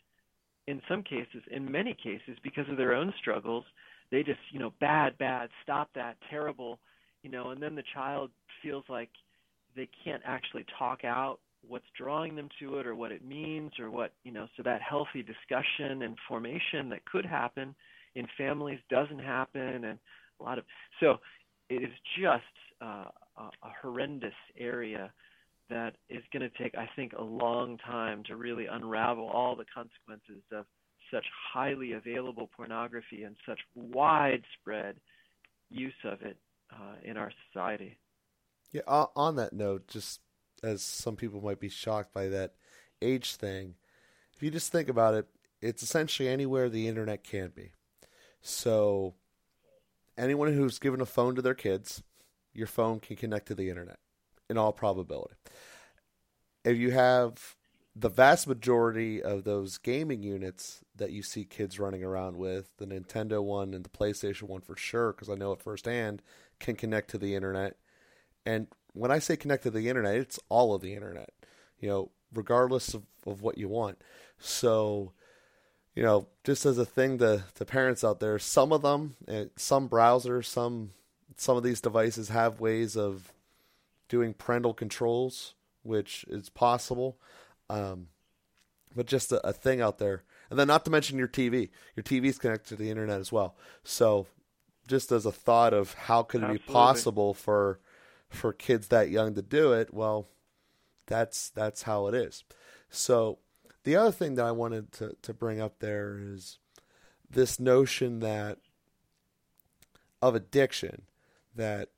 in 0.68 0.82
some 0.90 1.02
cases, 1.02 1.42
in 1.52 1.72
many 1.72 1.94
cases, 1.96 2.38
because 2.44 2.66
of 2.70 2.78
their 2.78 2.94
own 2.94 3.14
struggles. 3.20 3.64
They 4.12 4.22
just, 4.22 4.40
you 4.52 4.60
know, 4.60 4.74
bad, 4.80 5.18
bad, 5.18 5.50
stop 5.64 5.90
that, 5.96 6.18
terrible, 6.30 6.80
you 7.24 7.32
know, 7.32 7.52
and 7.52 7.64
then 7.64 7.76
the 7.76 7.84
child 7.94 8.32
feels 8.62 8.84
like 8.90 9.10
they 9.76 9.88
can't 10.04 10.22
actually 10.26 10.66
talk 10.78 11.04
out 11.04 11.40
what's 11.68 11.86
drawing 11.98 12.36
them 12.36 12.50
to 12.60 12.78
it 12.78 12.88
or 12.88 12.96
what 12.96 13.12
it 13.12 13.26
means 13.26 13.72
or 13.80 13.90
what 13.90 14.14
you 14.24 14.32
know 14.32 14.48
so 14.56 14.64
that 14.64 14.82
healthy 14.82 15.24
discussion 15.24 16.04
and 16.04 16.16
formation 16.28 16.90
that 16.90 17.04
could 17.06 17.26
happen 17.26 17.74
in 18.16 18.28
families 18.38 18.80
doesn't 18.90 19.20
happen 19.20 19.86
and 19.86 20.00
a 20.40 20.44
lot 20.44 20.58
of 20.58 20.64
so 21.00 21.18
it 21.70 21.82
is 21.82 21.90
just 22.20 22.44
uh, 22.82 23.06
a, 23.38 23.42
a 23.64 23.72
horrendous 23.82 24.34
area 24.60 25.12
that 25.70 25.96
is 26.10 26.24
going 26.32 26.42
to 26.42 26.64
take 26.64 26.76
i 26.76 26.90
think 26.96 27.14
a 27.14 27.24
long 27.24 27.78
time 27.78 28.24
to 28.24 28.36
really 28.36 28.66
unravel 28.68 29.28
all 29.28 29.56
the 29.56 29.66
consequences 29.74 30.44
of 30.52 30.66
such 31.12 31.26
highly 31.54 31.94
available 31.94 32.50
pornography 32.56 33.24
and 33.24 33.36
such 33.48 33.60
widespread 33.76 34.96
use 35.70 35.94
of 36.04 36.22
it 36.22 36.38
uh, 36.74 36.96
in 37.04 37.18
our 37.18 37.32
society 37.48 37.98
yeah 38.72 38.82
on 39.16 39.36
that 39.36 39.54
note 39.54 39.88
just 39.88 40.20
as 40.64 40.82
some 40.82 41.16
people 41.16 41.42
might 41.42 41.60
be 41.60 41.70
shocked 41.70 42.14
by 42.14 42.28
that 42.28 42.54
age 43.02 43.36
thing. 43.36 43.76
If 44.36 44.44
you 44.44 44.52
just 44.52 44.72
think 44.72 44.90
about 44.90 45.14
it, 45.14 45.28
it's 45.62 45.84
essentially 45.84 46.28
anywhere 46.28 46.70
the 46.70 46.88
internet 46.88 47.24
can 47.24 47.52
be. 47.56 47.72
So, 48.42 49.16
anyone 50.18 50.54
who's 50.54 50.80
given 50.80 51.02
a 51.02 51.06
phone 51.06 51.36
to 51.36 51.42
their 51.42 51.54
kids, 51.54 52.04
your 52.54 52.68
phone 52.68 53.00
can 53.00 53.16
connect 53.16 53.48
to 53.48 53.56
the 53.56 53.70
internet 53.70 54.00
in 54.50 54.58
all 54.58 54.74
probability. 54.74 55.36
If 56.64 56.78
you 56.78 56.92
have 56.92 57.56
the 57.96 58.10
vast 58.10 58.48
majority 58.48 59.24
of 59.24 59.44
those 59.44 59.78
gaming 59.78 60.22
units 60.22 60.84
that 60.96 61.12
you 61.12 61.24
see 61.24 61.46
kids 61.46 61.80
running 61.80 62.04
around 62.04 62.36
with, 62.38 62.70
the 62.78 62.86
Nintendo 62.86 63.42
one 63.42 63.74
and 63.74 63.86
the 63.86 63.90
PlayStation 63.90 64.44
one 64.44 64.62
for 64.62 64.76
sure, 64.76 65.14
because 65.14 65.30
I 65.30 65.36
know 65.36 65.54
it 65.54 65.62
firsthand, 65.62 66.22
can 66.60 66.76
connect 66.76 67.10
to 67.12 67.18
the 67.18 67.36
internet. 67.36 67.78
And 68.46 68.68
when 68.94 69.12
I 69.12 69.20
say 69.20 69.38
connect 69.38 69.64
to 69.64 69.72
the 69.72 69.88
internet, 69.88 70.16
it's 70.16 70.40
all 70.50 70.74
of 70.74 70.82
the 70.82 70.94
internet, 70.94 71.30
you 71.80 71.88
know, 71.88 72.12
regardless 72.34 72.94
of, 72.94 73.04
of 73.26 73.42
what 73.42 73.58
you 73.58 73.70
want. 73.70 74.02
So, 74.40 75.14
you 75.96 76.04
know, 76.04 76.28
just 76.44 76.66
as 76.66 76.78
a 76.78 76.86
thing 76.86 77.18
to, 77.20 77.46
to 77.56 77.66
parents 77.66 78.04
out 78.04 78.20
there, 78.20 78.38
some 78.40 78.74
of 78.74 78.82
them, 78.82 79.16
eh, 79.28 79.46
some 79.56 79.88
browsers, 79.88 80.46
some 80.46 80.92
some 81.38 81.58
of 81.58 81.64
these 81.64 81.82
devices 81.82 82.30
have 82.30 82.62
ways 82.62 82.96
of 82.96 83.34
doing 84.10 84.34
parental 84.34 84.74
controls, 84.74 85.56
which 85.84 86.26
is 86.28 86.50
possible. 86.50 87.18
Um, 87.70 88.08
but 88.96 89.08
just 89.08 89.32
a, 89.32 89.46
a, 89.46 89.52
thing 89.52 89.82
out 89.82 89.98
there, 89.98 90.24
and 90.50 90.58
then 90.58 90.68
not 90.68 90.86
to 90.86 90.92
mention 90.92 91.18
your 91.18 91.28
TV. 91.28 91.70
Your 91.96 92.04
TV 92.04 92.26
is 92.26 92.38
connected 92.38 92.70
to 92.70 92.76
the 92.76 92.90
internet 92.90 93.20
as 93.20 93.32
well. 93.32 93.56
So, 93.84 94.28
just 94.88 95.12
as 95.12 95.26
a 95.26 95.32
thought 95.32 95.74
of 95.74 95.94
how 95.94 96.24
could 96.24 96.42
it 96.42 96.46
Absolutely. 96.46 96.68
be 96.68 96.74
possible 96.74 97.34
for 97.34 97.80
for 98.30 98.54
kids 98.54 98.88
that 98.90 99.10
young 99.10 99.34
to 99.36 99.42
do 99.42 99.74
it, 99.74 99.94
well, 99.94 100.28
that's 101.08 101.50
that's 101.50 101.84
how 101.84 102.08
it 102.08 102.16
is. 102.16 102.44
So 102.90 103.40
the 103.84 103.96
other 103.96 104.12
thing 104.12 104.36
that 104.36 104.46
I 104.46 104.52
wanted 104.52 104.92
to, 104.94 105.16
to 105.22 105.34
bring 105.34 105.60
up 105.60 105.80
there 105.80 106.18
is 106.20 106.60
this 107.30 107.60
notion 107.60 108.20
that 108.20 108.60
of 110.22 110.36
addiction 110.36 111.04
that 111.56 111.90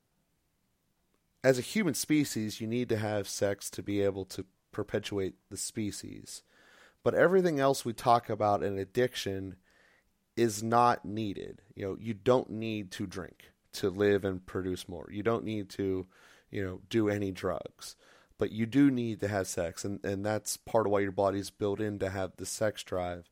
as 1.42 1.58
a 1.58 1.62
human 1.62 1.94
species 1.94 2.60
you 2.60 2.66
need 2.66 2.88
to 2.88 2.96
have 2.96 3.28
sex 3.28 3.70
to 3.70 3.82
be 3.82 4.02
able 4.02 4.24
to 4.26 4.44
perpetuate 4.72 5.34
the 5.50 5.56
species. 5.56 6.42
But 7.02 7.14
everything 7.14 7.60
else 7.60 7.84
we 7.84 7.92
talk 7.92 8.28
about 8.28 8.62
in 8.62 8.78
addiction 8.78 9.56
is 10.36 10.62
not 10.62 11.04
needed. 11.04 11.62
You 11.74 11.84
know, 11.86 11.96
you 12.00 12.14
don't 12.14 12.50
need 12.50 12.90
to 12.92 13.06
drink 13.06 13.50
to 13.74 13.90
live 13.90 14.24
and 14.24 14.44
produce 14.44 14.88
more. 14.88 15.08
You 15.10 15.22
don't 15.22 15.44
need 15.44 15.68
to, 15.70 16.06
you 16.50 16.64
know, 16.64 16.80
do 16.88 17.08
any 17.08 17.30
drugs. 17.30 17.96
But 18.38 18.52
you 18.52 18.66
do 18.66 18.90
need 18.90 19.20
to 19.20 19.28
have 19.28 19.48
sex 19.48 19.84
and, 19.84 20.04
and 20.04 20.24
that's 20.24 20.56
part 20.56 20.86
of 20.86 20.92
why 20.92 21.00
your 21.00 21.12
body's 21.12 21.50
built 21.50 21.80
in 21.80 21.98
to 21.98 22.10
have 22.10 22.36
the 22.36 22.46
sex 22.46 22.84
drive. 22.84 23.30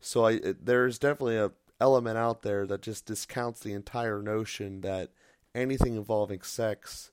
So 0.00 0.26
I 0.26 0.40
there's 0.60 0.98
definitely 0.98 1.36
a 1.36 1.52
element 1.80 2.18
out 2.18 2.42
there 2.42 2.66
that 2.66 2.82
just 2.82 3.06
discounts 3.06 3.60
the 3.60 3.72
entire 3.72 4.22
notion 4.22 4.80
that 4.80 5.10
anything 5.54 5.96
involving 5.96 6.40
sex 6.42 7.10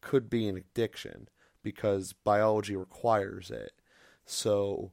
could 0.00 0.30
be 0.30 0.48
an 0.48 0.56
addiction 0.56 1.28
because 1.62 2.12
biology 2.12 2.76
requires 2.76 3.50
it. 3.50 3.72
So 4.24 4.92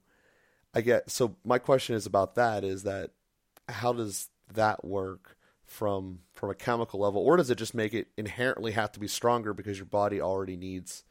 I 0.73 0.81
get 0.81 1.09
so 1.09 1.35
my 1.43 1.59
question 1.59 1.95
is 1.95 2.05
about 2.05 2.35
that 2.35 2.63
is 2.63 2.83
that 2.83 3.11
how 3.69 3.93
does 3.93 4.29
that 4.53 4.85
work 4.85 5.37
from 5.65 6.19
from 6.33 6.49
a 6.49 6.55
chemical 6.55 6.99
level, 6.99 7.21
or 7.21 7.37
does 7.37 7.49
it 7.49 7.57
just 7.57 7.75
make 7.75 7.93
it 7.93 8.07
inherently 8.17 8.71
have 8.71 8.91
to 8.93 8.99
be 8.99 9.07
stronger 9.07 9.53
because 9.53 9.77
your 9.77 9.85
body 9.85 10.21
already 10.21 10.55
needs 10.55 11.03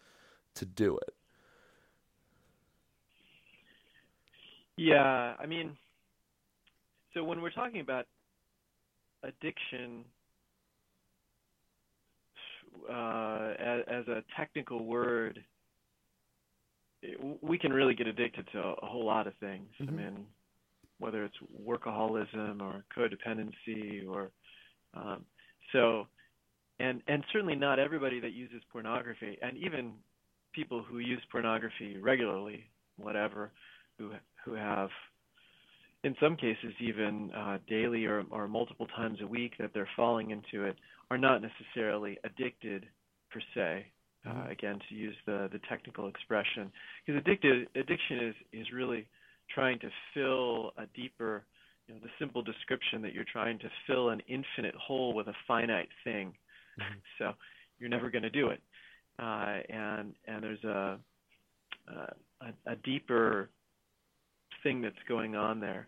to 0.54 0.64
do 0.64 0.96
it? 0.98 1.14
Yeah, 4.76 5.34
I 5.38 5.46
mean, 5.46 5.76
so 7.14 7.24
when 7.24 7.40
we're 7.40 7.50
talking 7.50 7.80
about 7.80 8.06
addiction 9.22 10.04
uh, 12.90 13.54
as, 13.59 13.80
as, 13.88 14.09
a 14.09 14.23
technical 14.37 14.85
word, 14.85 15.42
we 17.40 17.59
can 17.59 17.73
really 17.73 17.95
get 17.95 18.06
addicted 18.06 18.49
to 18.52 18.59
a, 18.59 18.87
whole 18.87 19.04
lot 19.04 19.26
of 19.26 19.35
things. 19.40 19.68
Mm-hmm. 19.80 19.92
I 19.92 20.02
mean, 20.02 20.26
whether 20.99 21.25
it's 21.25 21.37
workaholism 21.66 22.61
or 22.61 22.85
codependency 22.97 24.09
or 24.09 24.30
um, 24.95 25.25
so, 25.73 26.06
and 26.78 27.02
and 27.06 27.23
certainly 27.33 27.54
not 27.54 27.78
everybody 27.78 28.21
that 28.21 28.33
uses 28.33 28.62
pornography, 28.73 29.38
and 29.42 29.56
even 29.59 29.92
people 30.52 30.83
who 30.83 30.99
use 30.99 31.21
pornography 31.30 31.99
regularly, 31.99 32.64
whatever, 32.97 33.52
who 33.99 34.12
who 34.45 34.54
have, 34.54 34.90
in 36.06 36.14
some 36.20 36.36
cases, 36.36 36.72
even 36.80 37.30
uh, 37.32 37.58
daily 37.68 38.06
or 38.06 38.25
or 38.30 38.46
multiple 38.46 38.86
times 38.96 39.18
a 39.20 39.26
week 39.26 39.54
that 39.58 39.72
they're 39.75 39.88
falling 39.96 40.30
into 40.30 40.64
it, 40.64 40.76
are 41.10 41.18
not 41.18 41.42
necessarily 41.42 42.16
addicted 42.22 42.86
per 43.30 43.40
se. 43.54 43.86
Uh, 44.25 44.30
mm-hmm. 44.30 44.50
again, 44.50 44.78
to 44.88 44.94
use 44.94 45.16
the 45.26 45.48
the 45.52 45.58
technical 45.68 46.06
expression, 46.06 46.70
because 47.04 47.20
addicted 47.20 47.68
addiction 47.75 48.18
is 48.20 48.34
is 48.52 48.66
really 48.72 49.06
trying 49.52 49.78
to 49.80 49.88
fill 50.14 50.72
a 50.78 50.86
deeper 50.94 51.44
you 51.88 51.94
know, 51.94 52.00
the 52.02 52.10
simple 52.20 52.42
description 52.42 53.02
that 53.02 53.12
you're 53.12 53.32
trying 53.32 53.58
to 53.58 53.68
fill 53.86 54.10
an 54.10 54.20
infinite 54.28 54.75
hole 54.76 55.12
with 55.12 55.26
a 55.26 55.34
finite 55.46 55.88
thing. 56.04 56.32
Mm-hmm. 56.80 56.98
So 57.18 57.32
you're 57.78 57.90
never 57.90 58.10
going 58.10 58.22
to 58.22 58.30
do 58.30 58.48
it. 58.48 58.60
Uh, 59.18 59.58
and 59.70 60.14
and 60.28 60.42
there's 60.44 60.64
a, 60.64 60.98
a 61.88 62.72
a 62.72 62.76
deeper 62.84 63.50
thing 64.66 64.82
that's 64.82 64.96
going 65.08 65.37
on 65.37 65.61
there. 65.61 65.87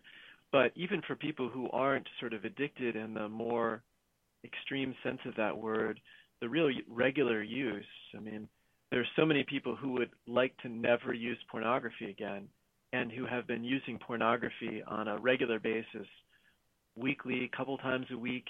But 0.53 0.71
even 0.75 1.01
for 1.05 1.15
people 1.15 1.49
who 1.49 1.69
aren't 1.71 2.07
sort 2.21 2.33
of 2.33 2.45
addicted 2.45 2.95
in 2.95 3.13
the 3.13 3.27
more 3.27 3.83
extreme 4.45 4.95
sense 5.03 5.19
of 5.25 5.35
that 5.35 5.57
word, 5.57 5.99
the 6.39 6.47
real 6.47 6.69
regular 6.87 7.43
use, 7.43 7.83
I 8.15 8.21
mean, 8.21 8.47
there's 8.89 9.07
so 9.17 9.25
many 9.25 9.43
people 9.43 9.75
who 9.75 9.91
would 9.91 10.11
like 10.27 10.55
to 10.59 10.69
never 10.69 11.13
use 11.13 11.37
pornography 11.51 12.09
again 12.09 12.47
and 12.93 13.11
who 13.11 13.25
have 13.25 13.45
been 13.47 13.65
using 13.65 13.99
pornography 13.99 14.81
on 14.87 15.09
a 15.09 15.17
regular 15.17 15.59
basis, 15.59 16.07
weekly, 16.95 17.43
a 17.43 17.57
couple 17.57 17.77
times 17.77 18.05
a 18.11 18.17
week, 18.17 18.47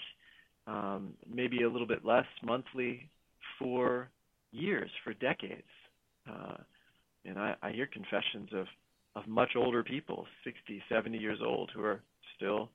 um, 0.67 1.13
maybe 1.27 1.63
a 1.63 1.69
little 1.69 1.87
bit 1.87 2.05
less 2.05 2.27
monthly, 2.43 3.09
for 3.57 4.09
years, 4.51 4.91
for 5.03 5.13
decades. 5.15 5.73
Uh, 6.29 6.57
and 7.25 7.37
I, 7.37 7.55
I 7.63 7.71
hear 7.71 7.87
confessions 7.87 8.49
of, 8.53 8.67
of 9.19 9.27
much 9.27 9.51
older 9.55 9.83
people, 9.83 10.25
60, 10.43 10.81
70 10.89 11.17
years 11.17 11.39
old, 11.45 11.71
who 11.73 11.81
are 11.81 12.01
still 12.35 12.69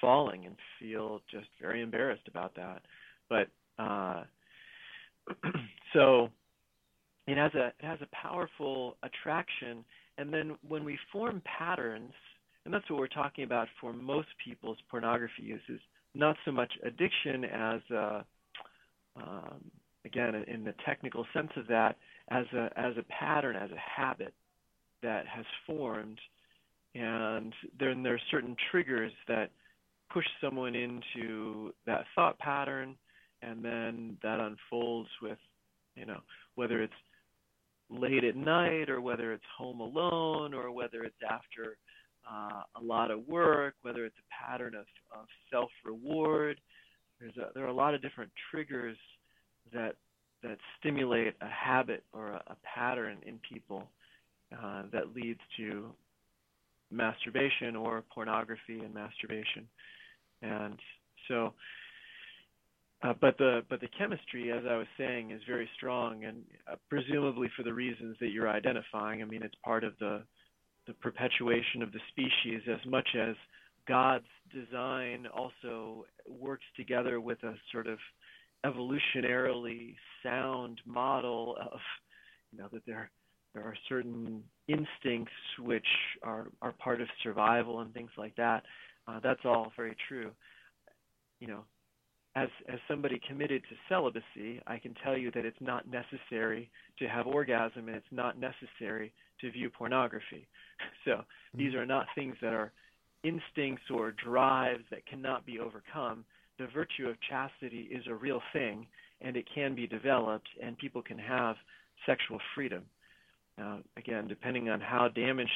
falling 0.00 0.46
and 0.46 0.56
feel 0.78 1.20
just 1.30 1.48
very 1.60 1.82
embarrassed 1.82 2.28
about 2.28 2.54
that. 2.56 2.82
But 3.28 3.48
uh, 3.82 4.24
so 5.92 6.30
it 7.26 7.36
has 7.36 7.52
a 7.54 7.66
it 7.66 7.84
has 7.84 7.98
a 8.02 8.08
powerful 8.14 8.96
attraction 9.02 9.84
and 10.18 10.32
then 10.32 10.56
when 10.66 10.84
we 10.84 10.98
form 11.12 11.42
patterns 11.58 12.12
and 12.64 12.72
that's 12.72 12.88
what 12.90 12.98
we're 12.98 13.08
talking 13.08 13.44
about 13.44 13.68
for 13.80 13.92
most 13.92 14.28
people's 14.44 14.78
pornography 14.90 15.42
uses 15.42 15.80
not 16.14 16.36
so 16.44 16.50
much 16.50 16.72
addiction 16.84 17.44
as 17.44 17.80
a, 17.90 18.24
um, 19.16 19.64
again 20.04 20.34
in 20.46 20.64
the 20.64 20.74
technical 20.84 21.26
sense 21.34 21.50
of 21.56 21.66
that 21.66 21.96
as 22.30 22.46
a 22.54 22.70
as 22.76 22.94
a 22.96 23.02
pattern 23.04 23.56
as 23.56 23.70
a 23.70 24.00
habit 24.00 24.32
that 25.02 25.26
has 25.26 25.44
formed 25.66 26.18
and 26.94 27.52
then 27.78 28.02
there 28.02 28.14
are 28.14 28.20
certain 28.30 28.56
triggers 28.70 29.12
that 29.28 29.50
push 30.12 30.24
someone 30.40 30.74
into 30.74 31.72
that 31.86 32.04
thought 32.14 32.38
pattern 32.38 32.96
and 33.42 33.64
then 33.64 34.16
that 34.22 34.40
unfolds 34.40 35.10
with 35.20 35.38
you 35.94 36.06
know 36.06 36.20
whether 36.54 36.82
it's 36.82 36.92
late 37.90 38.24
at 38.24 38.36
night 38.36 38.88
or 38.88 39.00
whether 39.00 39.32
it's 39.32 39.44
home 39.56 39.80
alone 39.80 40.54
or 40.54 40.70
whether 40.72 41.04
it's 41.04 41.16
after 41.28 41.76
uh, 42.30 42.62
a 42.80 42.82
lot 42.82 43.10
of 43.10 43.26
work, 43.28 43.74
whether 43.82 44.04
it's 44.04 44.16
a 44.18 44.46
pattern 44.46 44.74
of, 44.74 44.86
of 45.16 45.26
self 45.50 45.70
reward. 45.84 46.60
There's 47.20 47.36
a, 47.36 47.52
there 47.54 47.64
are 47.64 47.68
a 47.68 47.74
lot 47.74 47.94
of 47.94 48.02
different 48.02 48.30
triggers 48.50 48.96
that 49.72 49.94
that 50.42 50.58
stimulate 50.78 51.34
a 51.40 51.48
habit 51.48 52.04
or 52.12 52.28
a, 52.28 52.42
a 52.48 52.56
pattern 52.74 53.18
in 53.26 53.38
people 53.48 53.84
uh, 54.52 54.82
that 54.92 55.14
leads 55.14 55.40
to 55.56 55.90
masturbation 56.90 57.76
or 57.76 58.04
pornography 58.14 58.80
and 58.80 58.94
masturbation. 58.94 59.68
And 60.42 60.78
so 61.28 61.54
uh, 63.02 63.12
but 63.20 63.36
the 63.38 63.62
but 63.68 63.80
the 63.80 63.88
chemistry, 63.98 64.50
as 64.50 64.64
I 64.68 64.76
was 64.76 64.86
saying, 64.96 65.30
is 65.30 65.40
very 65.46 65.68
strong, 65.76 66.24
and 66.24 66.42
uh, 66.70 66.76
presumably 66.88 67.48
for 67.56 67.62
the 67.62 67.72
reasons 67.72 68.16
that 68.20 68.30
you're 68.30 68.48
identifying. 68.48 69.20
I 69.20 69.26
mean, 69.26 69.42
it's 69.42 69.54
part 69.62 69.84
of 69.84 69.92
the 70.00 70.22
the 70.86 70.94
perpetuation 70.94 71.82
of 71.82 71.92
the 71.92 72.00
species 72.10 72.62
as 72.72 72.84
much 72.86 73.08
as 73.20 73.34
God's 73.86 74.24
design 74.52 75.26
also 75.26 76.06
works 76.28 76.64
together 76.76 77.20
with 77.20 77.42
a 77.42 77.54
sort 77.70 77.86
of 77.86 77.98
evolutionarily 78.64 79.94
sound 80.22 80.80
model 80.86 81.56
of 81.60 81.80
you 82.50 82.58
know 82.58 82.68
that 82.72 82.86
there 82.86 83.10
there 83.56 83.64
are 83.64 83.76
certain 83.88 84.42
instincts 84.68 85.32
which 85.58 85.86
are 86.22 86.48
are 86.60 86.72
part 86.72 87.00
of 87.00 87.08
survival 87.22 87.80
and 87.80 87.92
things 87.94 88.10
like 88.18 88.36
that. 88.36 88.62
Uh, 89.08 89.18
that's 89.22 89.40
all 89.44 89.72
very 89.76 89.96
true. 90.08 90.30
You 91.40 91.48
know, 91.48 91.64
as 92.34 92.48
as 92.68 92.78
somebody 92.86 93.18
committed 93.26 93.62
to 93.62 93.76
celibacy, 93.88 94.60
I 94.66 94.78
can 94.78 94.94
tell 95.02 95.16
you 95.16 95.30
that 95.30 95.46
it's 95.46 95.60
not 95.60 95.88
necessary 95.88 96.70
to 96.98 97.08
have 97.08 97.26
orgasm 97.26 97.88
and 97.88 97.96
it's 97.96 98.06
not 98.12 98.38
necessary 98.38 99.14
to 99.40 99.50
view 99.50 99.70
pornography. 99.70 100.46
So 101.06 101.22
these 101.54 101.72
are 101.74 101.86
not 101.86 102.06
things 102.14 102.34
that 102.42 102.52
are 102.52 102.72
instincts 103.22 103.84
or 103.94 104.10
drives 104.10 104.82
that 104.90 105.06
cannot 105.06 105.46
be 105.46 105.60
overcome. 105.60 106.24
The 106.58 106.66
virtue 106.66 107.08
of 107.08 107.16
chastity 107.30 107.88
is 107.90 108.04
a 108.08 108.14
real 108.14 108.42
thing 108.52 108.86
and 109.22 109.36
it 109.36 109.46
can 109.54 109.74
be 109.74 109.86
developed 109.86 110.48
and 110.62 110.76
people 110.76 111.00
can 111.00 111.18
have 111.18 111.56
sexual 112.04 112.40
freedom. 112.54 112.82
Now, 113.58 113.78
again, 113.96 114.28
depending 114.28 114.68
on 114.68 114.80
how 114.80 115.08
damaged 115.08 115.50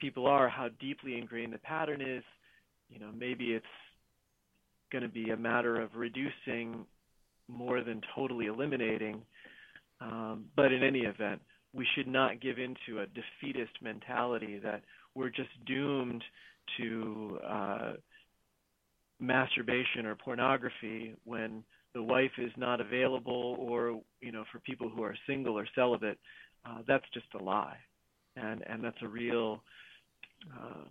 people 0.00 0.26
are, 0.26 0.48
how 0.48 0.68
deeply 0.80 1.16
ingrained 1.16 1.52
the 1.52 1.58
pattern 1.58 2.00
is, 2.00 2.22
you 2.90 2.98
know, 2.98 3.10
maybe 3.16 3.46
it's 3.46 3.66
going 4.92 5.02
to 5.02 5.08
be 5.08 5.30
a 5.30 5.36
matter 5.36 5.80
of 5.80 5.90
reducing 5.94 6.84
more 7.48 7.82
than 7.82 8.00
totally 8.14 8.46
eliminating. 8.46 9.22
Um, 10.00 10.44
but 10.54 10.72
in 10.72 10.82
any 10.82 11.00
event, 11.00 11.40
we 11.72 11.86
should 11.94 12.06
not 12.06 12.40
give 12.40 12.58
into 12.58 13.00
a 13.00 13.06
defeatist 13.06 13.72
mentality 13.82 14.58
that 14.62 14.82
we're 15.14 15.30
just 15.30 15.50
doomed 15.66 16.22
to 16.78 17.38
uh, 17.46 17.92
masturbation 19.20 20.06
or 20.06 20.14
pornography 20.14 21.14
when 21.24 21.62
the 21.94 22.02
wife 22.02 22.32
is 22.38 22.52
not 22.58 22.80
available 22.80 23.56
or 23.58 24.00
you 24.20 24.30
know 24.30 24.44
for 24.52 24.58
people 24.60 24.88
who 24.88 25.02
are 25.02 25.16
single 25.26 25.56
or 25.56 25.66
celibate 25.74 26.18
uh, 26.66 26.78
that's 26.86 27.04
just 27.14 27.26
a 27.38 27.42
lie 27.42 27.76
and 28.36 28.62
and 28.68 28.82
that's 28.82 29.02
a 29.02 29.08
real 29.08 29.62
uh, 30.52 30.84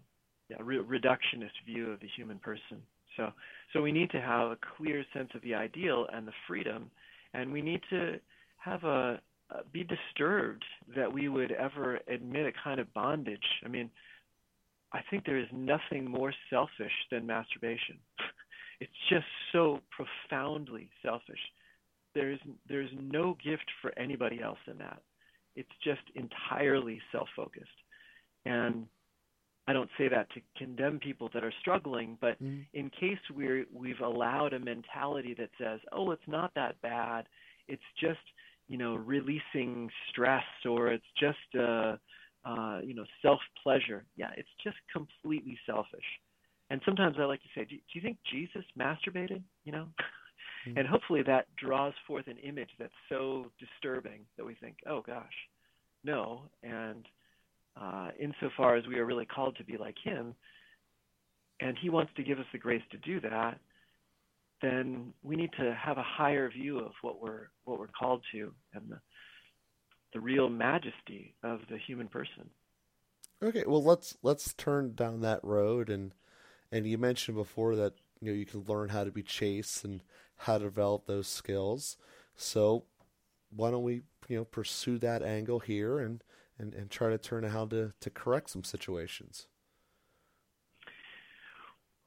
yeah, 0.50 0.58
re- 0.62 0.78
reductionist 0.78 1.58
view 1.66 1.92
of 1.92 2.00
the 2.00 2.08
human 2.16 2.40
person 2.40 2.82
so, 3.16 3.32
so 3.74 3.82
we 3.82 3.92
need 3.92 4.12
to 4.12 4.22
have 4.22 4.52
a 4.52 4.58
clear 4.78 5.04
sense 5.14 5.30
of 5.36 5.42
the 5.42 5.56
ideal 5.56 6.08
and 6.14 6.28
the 6.28 6.34
freedom, 6.48 6.90
and 7.34 7.52
we 7.52 7.62
need 7.62 7.82
to 7.90 8.20
have 8.58 8.84
a 8.84 9.20
uh, 9.52 9.60
be 9.72 9.84
disturbed 9.84 10.66
that 10.96 11.12
we 11.12 11.30
would 11.30 11.52
ever 11.52 12.00
admit 12.08 12.48
a 12.48 12.52
kind 12.64 12.80
of 12.80 12.92
bondage. 12.96 13.46
I 13.64 13.68
mean, 13.68 13.92
I 14.92 15.02
think 15.12 15.24
there 15.24 15.38
is 15.38 15.46
nothing 15.54 16.10
more 16.10 16.34
selfish 16.50 16.92
than 17.12 17.28
masturbation. 17.28 18.00
it's 18.80 18.92
just 19.08 19.28
so 19.52 19.82
profoundly 19.92 20.90
selfish. 21.04 21.40
There's 22.16 22.40
there's 22.68 22.90
no 23.00 23.38
gift 23.44 23.70
for 23.82 23.98
anybody 24.00 24.42
else 24.42 24.58
in 24.66 24.80
that. 24.80 25.02
It's 25.56 25.70
just 25.84 26.02
entirely 26.16 27.02
self-focused. 27.12 27.70
And 28.46 28.86
I 29.68 29.74
don't 29.74 29.90
say 29.98 30.08
that 30.10 30.30
to 30.32 30.42
condemn 30.58 31.00
people 31.00 31.30
that 31.34 31.44
are 31.44 31.54
struggling, 31.60 32.18
but 32.22 32.42
mm-hmm. 32.42 32.62
in 32.74 32.90
case 32.92 33.18
we're 33.34 33.66
we've 33.74 34.00
allowed 34.00 34.54
a 34.54 34.60
mentality 34.60 35.34
that 35.38 35.50
says, 35.60 35.80
"Oh, 35.92 36.12
it's 36.12 36.28
not 36.28 36.54
that 36.56 36.80
bad. 36.82 37.26
It's 37.68 37.82
just, 38.00 38.20
you 38.68 38.78
know, 38.78 38.96
releasing 38.96 39.90
stress 40.10 40.44
or 40.70 40.90
it's 40.90 41.06
just 41.20 41.38
uh 41.60 41.98
uh, 42.46 42.80
you 42.84 42.94
know, 42.94 43.06
self-pleasure." 43.24 44.06
Yeah, 44.16 44.30
it's 44.38 44.50
just 44.64 44.78
completely 44.94 45.58
selfish. 45.66 46.06
And 46.70 46.82
sometimes 46.86 47.16
I 47.20 47.24
like 47.24 47.42
to 47.42 47.50
say, 47.56 47.66
"Do, 47.66 47.76
do 47.76 47.94
you 47.94 48.02
think 48.02 48.18
Jesus 48.32 48.66
masturbated?" 48.78 49.42
You 49.64 49.72
know? 49.72 49.88
Mm-hmm. 50.68 50.78
And 50.78 50.88
hopefully 50.88 51.22
that 51.24 51.48
draws 51.56 51.94
forth 52.08 52.28
an 52.28 52.38
image 52.38 52.70
that's 52.80 52.94
so 53.10 53.52
disturbing 53.60 54.22
that 54.38 54.46
we 54.46 54.56
think, 54.56 54.78
"Oh 54.88 55.02
gosh." 55.02 55.34
No, 56.04 56.44
and 56.64 57.06
uh, 57.80 58.10
insofar 58.20 58.76
as 58.76 58.86
we 58.88 59.00
are 59.00 59.06
really 59.06 59.26
called 59.26 59.58
to 59.58 59.64
be 59.64 59.78
like 59.78 59.96
Him, 60.04 60.36
and 61.60 61.78
He 61.78 61.90
wants 61.90 62.12
to 62.16 62.24
give 62.24 62.40
us 62.40 62.46
the 62.52 62.60
grace 62.60 62.84
to 62.92 62.98
do 62.98 63.20
that, 63.22 63.60
then 64.62 65.14
we 65.24 65.36
need 65.36 65.52
to 65.60 65.74
have 65.74 65.98
a 65.98 66.04
higher 66.04 66.50
view 66.50 66.80
of 66.80 66.92
what 67.02 67.22
we're 67.22 67.50
what 67.66 67.80
we're 67.80 67.88
called 67.88 68.22
to 68.32 68.52
and 68.74 68.90
the 68.90 69.00
the 70.14 70.20
real 70.20 70.50
majesty 70.50 71.36
of 71.44 71.60
the 71.70 71.78
human 71.78 72.08
person. 72.08 72.50
Okay, 73.44 73.64
well 73.68 73.84
let's 73.84 74.16
let's 74.24 74.54
turn 74.54 74.96
down 74.96 75.22
that 75.22 75.44
road 75.44 75.90
and 75.90 76.14
and 76.72 76.88
you 76.88 76.98
mentioned 76.98 77.36
before 77.36 77.76
that 77.76 77.94
you 78.22 78.30
know 78.30 78.34
you 78.34 78.46
can 78.46 78.64
learn 78.64 78.90
how 78.90 79.04
to 79.04 79.12
be 79.12 79.22
chaste 79.22 79.84
and 79.84 80.02
how 80.38 80.58
to 80.58 80.64
develop 80.64 81.06
those 81.06 81.28
skills. 81.28 81.98
So 82.36 82.86
why 83.50 83.72
don't 83.72 83.84
we 83.84 84.02
you 84.28 84.38
know 84.38 84.46
pursue 84.46 84.98
that 85.00 85.22
angle 85.22 85.60
here 85.60 86.00
and 86.00 86.24
and, 86.58 86.74
and 86.74 86.90
try 86.90 87.10
to 87.10 87.18
turn 87.18 87.44
how 87.44 87.66
to, 87.66 87.92
to 88.00 88.10
correct 88.10 88.50
some 88.50 88.64
situations? 88.64 89.48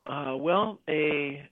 Uh, 0.07 0.35
well, 0.39 0.81
a 0.89 1.47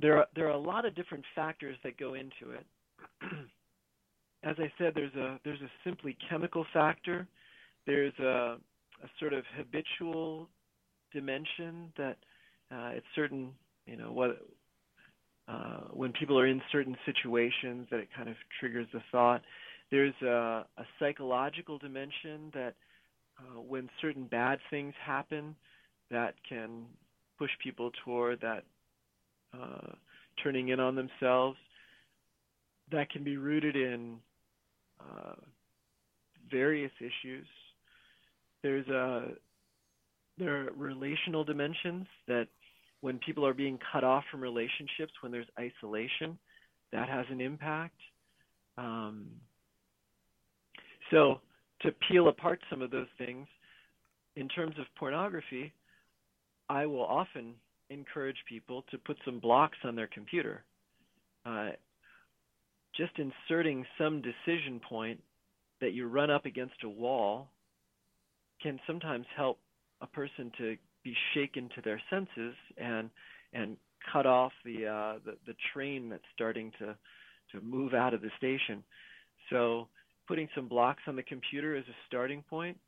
there 0.00 0.18
are 0.18 0.26
there 0.34 0.46
are 0.46 0.52
a 0.52 0.58
lot 0.58 0.84
of 0.84 0.94
different 0.94 1.24
factors 1.34 1.76
that 1.84 1.96
go 1.96 2.14
into 2.14 2.52
it. 2.54 2.66
As 4.42 4.56
I 4.58 4.72
said, 4.78 4.92
there's 4.94 5.14
a 5.14 5.38
there's 5.44 5.60
a 5.60 5.70
simply 5.84 6.16
chemical 6.28 6.66
factor. 6.72 7.28
There's 7.86 8.18
a, 8.18 8.56
a 9.02 9.08
sort 9.20 9.32
of 9.32 9.44
habitual 9.56 10.48
dimension 11.12 11.92
that 11.96 12.16
uh, 12.72 12.90
it's 12.94 13.06
certain 13.14 13.52
you 13.86 13.96
know 13.96 14.10
what 14.10 14.38
uh, 15.50 15.80
when 15.92 16.12
people 16.12 16.38
are 16.38 16.46
in 16.46 16.62
certain 16.70 16.96
situations 17.04 17.88
that 17.90 18.00
it 18.00 18.08
kind 18.16 18.28
of 18.28 18.36
triggers 18.60 18.86
the 18.92 19.02
thought. 19.10 19.42
There's 19.90 20.14
a, 20.22 20.64
a 20.78 20.84
psychological 20.98 21.78
dimension 21.78 22.50
that 22.54 22.74
uh, 23.38 23.60
when 23.60 23.88
certain 24.00 24.24
bad 24.24 24.58
things 24.70 24.94
happen, 25.04 25.56
that 26.10 26.34
can 26.48 26.84
push 27.38 27.50
people 27.62 27.90
toward 28.04 28.40
that 28.42 28.64
uh, 29.54 29.92
turning 30.42 30.68
in 30.68 30.78
on 30.80 30.94
themselves. 30.94 31.58
that 32.92 33.10
can 33.10 33.24
be 33.24 33.36
rooted 33.36 33.76
in 33.76 34.18
uh, 35.00 35.34
various 36.50 36.92
issues. 37.00 37.46
There's 38.62 38.86
a 38.88 39.28
there 40.38 40.62
are 40.62 40.70
relational 40.76 41.44
dimensions 41.44 42.06
that 42.26 42.48
when 43.00 43.18
people 43.18 43.46
are 43.46 43.54
being 43.54 43.78
cut 43.92 44.04
off 44.04 44.24
from 44.30 44.40
relationships, 44.40 45.12
when 45.20 45.32
there's 45.32 45.46
isolation, 45.58 46.38
that 46.92 47.08
has 47.08 47.26
an 47.30 47.40
impact. 47.40 47.98
Um, 48.76 49.26
so 51.10 51.40
to 51.82 51.92
peel 52.08 52.28
apart 52.28 52.60
some 52.68 52.82
of 52.82 52.90
those 52.90 53.06
things, 53.18 53.46
in 54.36 54.48
terms 54.48 54.74
of 54.78 54.86
pornography, 54.98 55.72
I 56.68 56.86
will 56.86 57.04
often 57.04 57.54
encourage 57.88 58.36
people 58.48 58.84
to 58.90 58.98
put 58.98 59.16
some 59.24 59.40
blocks 59.40 59.78
on 59.84 59.96
their 59.96 60.06
computer. 60.06 60.62
Uh, 61.44 61.70
just 62.96 63.12
inserting 63.18 63.84
some 63.98 64.22
decision 64.22 64.80
point 64.88 65.20
that 65.80 65.92
you 65.92 66.06
run 66.06 66.30
up 66.30 66.44
against 66.44 66.74
a 66.84 66.88
wall 66.88 67.48
can 68.62 68.78
sometimes 68.86 69.26
help 69.36 69.58
a 70.02 70.06
person 70.06 70.52
to 70.58 70.76
be 71.02 71.14
shaken 71.34 71.68
to 71.74 71.82
their 71.82 72.00
senses 72.10 72.54
and 72.76 73.10
and 73.52 73.76
cut 74.12 74.26
off 74.26 74.52
the 74.64 74.86
uh, 74.86 75.18
the, 75.24 75.36
the 75.46 75.54
train 75.72 76.08
that's 76.08 76.22
starting 76.34 76.72
to 76.78 76.96
to 77.52 77.60
move 77.64 77.94
out 77.94 78.14
of 78.14 78.20
the 78.20 78.30
station. 78.38 78.84
So 79.50 79.88
putting 80.28 80.48
some 80.54 80.68
blocks 80.68 81.02
on 81.06 81.16
the 81.16 81.22
computer 81.22 81.76
is 81.76 81.84
a 81.88 81.96
starting 82.06 82.44
point, 82.48 82.78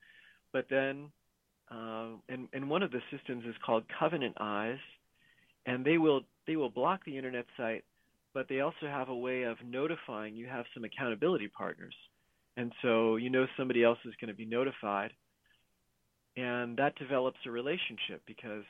but 0.53 0.67
then 0.71 1.11
uh, 1.71 2.09
and 2.29 2.49
and 2.53 2.69
one 2.69 2.83
of 2.83 2.91
the 2.91 3.01
systems 3.11 3.45
is 3.47 3.55
called 3.65 3.85
Covenant 3.99 4.37
Eyes, 4.41 4.79
and 5.67 5.85
they 5.85 5.99
will 5.99 6.23
they 6.47 6.57
will 6.57 6.71
block 6.71 7.05
the 7.05 7.17
internet 7.17 7.47
site, 7.57 7.85
but 8.35 8.49
they 8.49 8.61
also 8.61 8.87
have 8.87 9.09
a 9.09 9.15
way 9.15 9.43
of 9.43 9.57
notifying 9.65 10.35
you 10.35 10.47
have 10.47 10.67
some 10.75 10.85
accountability 10.85 11.49
partners, 11.49 11.95
and 12.57 12.73
so 12.83 13.17
you 13.17 13.31
know 13.31 13.47
somebody 13.57 13.83
else 13.83 13.99
is 14.05 14.15
going 14.21 14.29
to 14.29 14.37
be 14.37 14.45
notified, 14.45 15.13
and 16.37 16.77
that 16.79 16.97
develops 16.97 17.39
a 17.47 17.51
relationship 17.51 18.23
because 18.27 18.65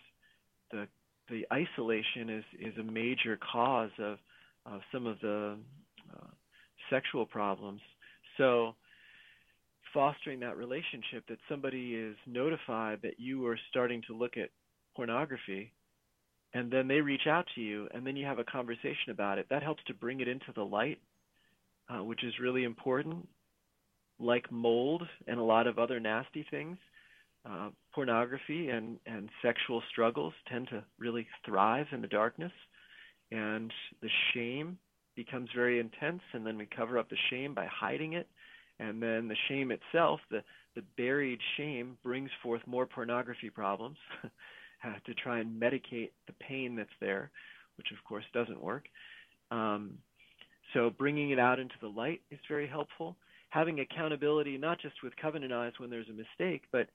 the 0.70 0.87
the 1.29 1.46
isolation 1.53 2.29
is 2.29 2.44
is 2.61 2.77
a 2.79 2.83
major 2.83 3.38
cause 3.53 3.90
of 3.98 4.18
of 4.66 4.81
some 4.92 5.07
of 5.07 5.18
the 5.20 5.57
uh, 6.12 6.27
sexual 6.90 7.27
problems. 7.27 7.81
So 8.37 8.75
fostering 9.92 10.40
that 10.40 10.57
relationship 10.57 11.25
that 11.29 11.38
somebody 11.48 11.94
is 11.94 12.16
notified 12.27 13.01
that 13.03 13.18
you 13.18 13.46
are 13.46 13.59
starting 13.70 14.03
to 14.07 14.16
look 14.16 14.37
at 14.37 14.51
pornography 14.96 15.72
and 16.55 16.70
then 16.70 16.88
they 16.88 17.01
reach 17.01 17.27
out 17.27 17.46
to 17.55 17.61
you 17.61 17.88
and 17.92 18.07
then 18.07 18.16
you 18.16 18.25
have 18.25 18.38
a 18.38 18.44
conversation 18.44 19.11
about 19.11 19.38
it 19.38 19.46
that 19.51 19.62
helps 19.62 19.83
to 19.85 19.94
bring 19.94 20.20
it 20.20 20.29
into 20.29 20.53
the 20.55 20.62
light 20.62 20.98
uh, 21.90 22.03
which 22.03 22.25
is 22.25 22.33
really 22.40 22.64
important 22.64 23.29
like 24.18 24.51
mold 24.51 25.03
and 25.27 25.38
a 25.38 25.42
lot 25.42 25.66
of 25.66 25.79
other 25.79 26.01
nasty 26.01 26.46
things 26.51 26.79
uh, 27.48 27.70
pornography 27.94 28.68
and, 28.68 28.98
and 29.07 29.28
sexual 29.42 29.83
struggles 29.90 30.33
tend 30.48 30.68
to 30.68 30.85
really 30.98 31.26
thrive 31.44 31.87
in 31.92 32.00
the 32.00 32.09
darkness 32.09 32.52
and 33.31 33.72
the 34.00 34.09
shame 34.33 34.78
becomes 35.16 35.48
very 35.55 35.81
intense 35.81 36.22
and 36.33 36.46
then 36.46 36.57
we 36.57 36.66
cover 36.66 36.98
up 36.98 37.09
the 37.11 37.16
shame 37.31 37.55
by 37.55 37.66
hiding 37.66 38.12
it 38.12 38.28
and 38.78 39.02
then 39.02 39.28
the 39.28 39.37
shame 39.48 39.70
itself, 39.70 40.20
the 40.31 40.42
the 40.74 40.83
buried 40.96 41.38
shame, 41.57 41.98
brings 42.02 42.31
forth 42.42 42.62
more 42.66 42.87
pornography 42.87 43.50
problems 43.50 43.98
to 45.07 45.14
try 45.14 45.38
and 45.38 45.61
medicate 45.61 46.11
the 46.26 46.33
pain 46.40 46.74
that's 46.74 46.88
there, 46.98 47.31
which 47.76 47.88
of 47.92 48.02
course 48.05 48.24
doesn't 48.33 48.62
work. 48.62 48.87
Um, 49.50 49.98
so 50.72 50.90
bringing 50.90 51.31
it 51.31 51.38
out 51.38 51.61
into 51.61 51.74
the 51.83 51.88
light 51.88 52.22
is 52.31 52.38
very 52.48 52.66
helpful. 52.66 53.16
Having 53.50 53.81
accountability, 53.81 54.57
not 54.57 54.81
just 54.81 54.94
with 55.02 55.14
Covenant 55.20 55.52
Eyes 55.52 55.74
when 55.76 55.90
there's 55.90 56.09
a 56.09 56.12
mistake, 56.12 56.62
but 56.72 56.88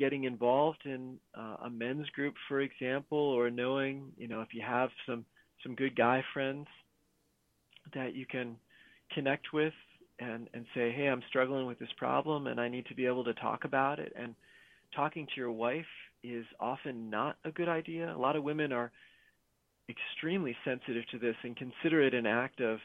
getting 0.00 0.24
involved 0.24 0.80
in 0.86 1.18
uh, 1.38 1.56
a 1.66 1.70
men's 1.70 2.08
group, 2.10 2.34
for 2.48 2.60
example, 2.62 3.18
or 3.18 3.50
knowing, 3.50 4.10
you 4.16 4.26
know, 4.26 4.40
if 4.40 4.48
you 4.52 4.62
have 4.66 4.88
some 5.06 5.24
some 5.62 5.74
good 5.74 5.94
guy 5.94 6.24
friends 6.32 6.66
that 7.94 8.14
you 8.14 8.24
can 8.24 8.56
connect 9.14 9.52
with 9.52 9.74
and 10.18 10.48
and 10.54 10.64
say, 10.74 10.90
"Hey, 10.90 11.06
I'm 11.06 11.22
struggling 11.28 11.66
with 11.66 11.78
this 11.78 11.92
problem 11.98 12.46
and 12.46 12.58
I 12.58 12.68
need 12.68 12.86
to 12.86 12.94
be 12.94 13.06
able 13.06 13.24
to 13.24 13.34
talk 13.34 13.64
about 13.64 13.98
it." 13.98 14.12
And 14.16 14.34
talking 14.96 15.26
to 15.26 15.32
your 15.36 15.52
wife 15.52 15.92
is 16.24 16.46
often 16.58 17.10
not 17.10 17.36
a 17.44 17.50
good 17.50 17.68
idea. 17.68 18.14
A 18.14 18.18
lot 18.18 18.36
of 18.36 18.42
women 18.42 18.72
are 18.72 18.90
extremely 19.88 20.56
sensitive 20.64 21.04
to 21.10 21.18
this 21.18 21.36
and 21.42 21.56
consider 21.56 22.00
it 22.02 22.14
an 22.14 22.26
act 22.26 22.60
of 22.60 22.78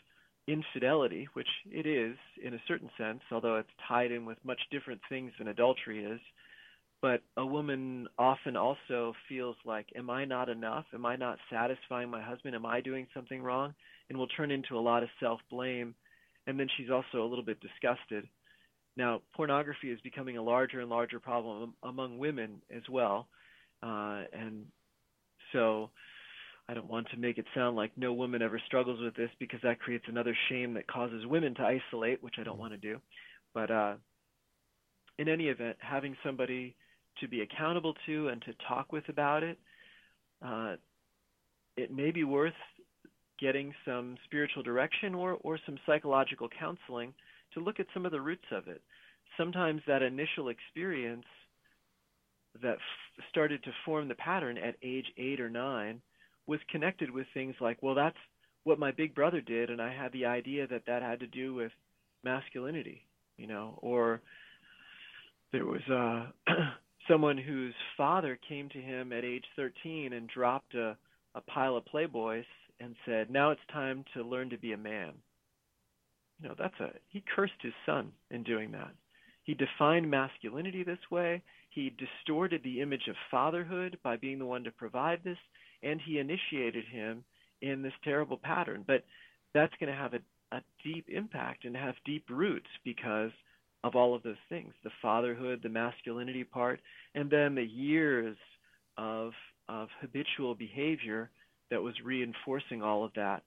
infidelity, 0.48 1.28
which 1.34 1.48
it 1.72 1.86
is 1.86 2.18
in 2.44 2.54
a 2.54 2.62
certain 2.68 2.90
sense, 2.98 3.22
although 3.32 3.58
it's 3.58 3.70
tied 3.88 4.12
in 4.12 4.26
with 4.26 4.38
much 4.44 4.60
different 4.70 5.02
things 5.10 5.32
than 5.38 5.48
adultery 5.48 6.04
is. 6.04 6.20
But 7.06 7.22
a 7.38 7.46
woman 7.46 8.08
often 8.18 8.58
also 8.58 9.14
feels 9.30 9.56
like, 9.64 9.86
Am 9.96 10.10
I 10.10 10.26
not 10.26 10.50
enough? 10.50 10.86
Am 10.92 11.06
I 11.06 11.16
not 11.16 11.38
satisfying 11.52 12.10
my 12.10 12.20
husband? 12.20 12.56
Am 12.56 12.66
I 12.66 12.82
doing 12.82 13.06
something 13.14 13.44
wrong? 13.44 13.76
And 14.10 14.18
will 14.18 14.26
turn 14.26 14.50
into 14.50 14.76
a 14.76 14.82
lot 14.82 15.04
of 15.04 15.10
self 15.20 15.40
blame 15.52 15.94
and 16.48 16.60
then 16.60 16.68
she's 16.76 16.90
also 16.90 17.24
a 17.24 17.30
little 17.30 17.46
bit 17.46 17.60
disgusted. 17.60 18.28
Now, 18.98 19.22
pornography 19.36 19.92
is 19.92 20.02
becoming 20.02 20.38
a 20.38 20.42
larger 20.42 20.80
and 20.80 20.90
larger 20.90 21.20
problem 21.20 21.76
among 21.84 22.18
women 22.18 22.60
as 22.76 22.82
well, 22.90 23.28
uh, 23.84 24.24
and 24.34 24.66
so 25.54 25.92
I 26.68 26.74
don't 26.74 26.90
want 26.90 27.08
to 27.12 27.18
make 27.18 27.38
it 27.38 27.46
sound 27.54 27.76
like 27.76 27.92
no 27.96 28.14
woman 28.14 28.42
ever 28.42 28.60
struggles 28.66 29.00
with 29.00 29.14
this 29.14 29.30
because 29.40 29.60
that 29.62 29.80
creates 29.80 30.06
another 30.08 30.36
shame 30.50 30.74
that 30.74 30.88
causes 30.88 31.28
women 31.28 31.54
to 31.56 31.62
isolate, 31.62 32.24
which 32.24 32.36
I 32.40 32.44
don't 32.44 32.58
want 32.58 32.74
to 32.74 32.78
do. 32.78 33.00
But 33.54 33.70
uh, 33.70 33.94
in 35.20 35.30
any 35.30 35.50
event, 35.50 35.78
having 35.80 36.18
somebody 36.24 36.76
to 37.20 37.28
be 37.28 37.42
accountable 37.42 37.94
to 38.06 38.30
and 38.30 38.42
to 38.44 38.54
talk 38.68 38.92
with 38.92 39.08
about 39.10 39.44
it, 39.44 39.58
uh, 40.46 40.76
it 41.78 41.92
may 41.94 42.12
be 42.12 42.24
worth 42.24 42.54
getting 43.40 43.74
some 43.86 44.18
spiritual 44.26 44.64
direction 44.64 45.14
or, 45.14 45.38
or 45.42 45.60
some 45.66 45.78
psychological 45.86 46.48
counseling 46.58 47.14
to 47.54 47.60
look 47.60 47.80
at 47.80 47.88
some 47.94 48.06
of 48.06 48.12
the 48.12 48.22
roots 48.22 48.46
of 48.52 48.68
it. 48.68 48.82
Sometimes 49.38 49.82
that 49.88 50.02
initial 50.02 50.50
experience 50.50 51.26
that 52.62 52.76
f- 52.76 53.26
started 53.30 53.64
to 53.64 53.72
form 53.84 54.08
the 54.08 54.16
pattern 54.16 54.58
at 54.58 54.76
age 54.82 55.06
eight 55.18 55.42
or 55.42 55.50
nine 55.50 56.02
was 56.48 56.60
connected 56.70 57.10
with 57.12 57.26
things 57.34 57.56
like, 57.60 57.82
well, 57.82 57.96
that's 57.96 58.18
what 58.64 58.80
my 58.80 58.92
big 58.92 59.14
brother 59.14 59.42
did, 59.42 59.70
and 59.70 59.82
I 59.82 59.94
had 59.94 60.12
the 60.12 60.26
idea 60.26 60.68
that 60.68 60.84
that 60.88 61.02
had 61.02 61.20
to 61.20 61.28
do 61.28 61.54
with 61.54 61.72
masculinity, 62.24 63.02
you 63.38 63.48
know, 63.48 63.78
or 63.82 64.22
there 65.52 65.66
was 65.66 65.82
uh, 65.90 66.26
someone 67.08 67.38
whose 67.38 67.74
father 67.98 68.38
came 68.48 68.70
to 68.70 68.82
him 68.82 69.14
at 69.14 69.24
age 69.24 69.46
13 69.56 70.14
and 70.14 70.28
dropped 70.28 70.74
a, 70.76 70.98
a 71.36 71.42
pile 71.42 71.78
of 71.78 71.86
Playboys 71.86 72.46
and 72.80 72.96
said, 73.06 73.30
"Now 73.30 73.52
it's 73.52 73.62
time 73.72 74.04
to 74.14 74.24
learn 74.24 74.50
to 74.50 74.58
be 74.58 74.74
a 74.74 74.78
man." 74.78 75.14
You 76.42 76.50
know, 76.50 76.56
that's 76.58 76.80
a 76.80 76.92
he 77.10 77.24
cursed 77.36 77.62
his 77.62 77.74
son 77.86 78.12
in 78.32 78.44
doing 78.44 78.72
that. 78.72 78.94
He 79.44 79.54
defined 79.54 80.10
masculinity 80.10 80.84
this 80.84 81.12
way. 81.12 81.42
He 81.70 81.92
distorted 81.92 82.64
the 82.64 82.82
image 82.82 83.08
of 83.08 83.16
fatherhood 83.30 83.98
by 84.04 84.18
being 84.18 84.40
the 84.40 84.46
one 84.46 84.64
to 84.64 84.72
provide 84.72 85.24
this, 85.24 85.38
and 85.84 86.02
he 86.02 86.20
initiated 86.20 86.86
him 86.86 87.24
in 87.62 87.82
this 87.82 87.94
terrible 88.04 88.38
pattern. 88.38 88.84
But 88.86 89.04
that's 89.54 89.74
going 89.80 89.92
to 89.92 89.98
have 89.98 90.14
a, 90.14 90.56
a 90.56 90.62
deep 90.84 91.08
impact 91.10 91.66
and 91.66 91.76
have 91.76 91.96
deep 92.06 92.26
roots 92.30 92.70
because 92.84 93.32
of 93.86 93.96
all 93.96 94.16
of 94.16 94.24
those 94.24 94.36
things 94.50 94.74
the 94.84 94.90
fatherhood, 95.00 95.60
the 95.62 95.70
masculinity 95.70 96.44
part, 96.44 96.82
and 97.14 97.30
then 97.30 97.54
the 97.54 97.64
years 97.64 98.36
of, 98.98 99.32
of 99.70 99.90
habitual 100.02 100.56
behavior 100.56 101.30
that 101.70 101.82
was 101.82 101.94
reinforcing 102.04 102.82
all 102.82 103.06
of 103.06 103.12
that. 103.16 103.44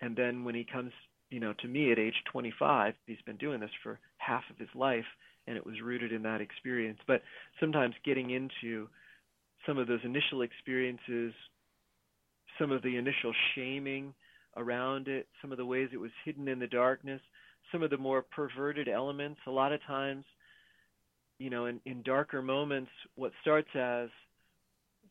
And 0.00 0.14
then 0.14 0.44
when 0.44 0.54
he 0.54 0.64
comes, 0.64 0.92
you 1.28 1.40
know, 1.40 1.54
to 1.60 1.68
me 1.68 1.90
at 1.90 1.98
age 1.98 2.14
25, 2.30 2.94
he's 3.06 3.20
been 3.26 3.36
doing 3.36 3.58
this 3.58 3.70
for 3.82 3.98
half 4.18 4.44
of 4.48 4.58
his 4.58 4.68
life, 4.76 5.04
and 5.48 5.56
it 5.56 5.66
was 5.66 5.74
rooted 5.82 6.12
in 6.12 6.22
that 6.22 6.40
experience. 6.40 7.00
But 7.08 7.22
sometimes 7.58 7.94
getting 8.04 8.30
into 8.30 8.88
some 9.66 9.76
of 9.76 9.88
those 9.88 10.00
initial 10.04 10.42
experiences, 10.42 11.34
some 12.60 12.70
of 12.70 12.82
the 12.82 12.96
initial 12.96 13.32
shaming 13.56 14.14
around 14.56 15.08
it, 15.08 15.26
some 15.42 15.50
of 15.50 15.58
the 15.58 15.66
ways 15.66 15.88
it 15.92 16.00
was 16.00 16.12
hidden 16.24 16.46
in 16.46 16.60
the 16.60 16.68
darkness, 16.68 17.20
some 17.72 17.82
of 17.82 17.90
the 17.90 17.96
more 17.96 18.22
perverted 18.22 18.88
elements. 18.88 19.40
A 19.46 19.50
lot 19.50 19.72
of 19.72 19.82
times, 19.86 20.24
you 21.38 21.50
know, 21.50 21.66
in, 21.66 21.80
in 21.86 22.02
darker 22.02 22.42
moments, 22.42 22.90
what 23.16 23.32
starts 23.40 23.68
as 23.74 24.08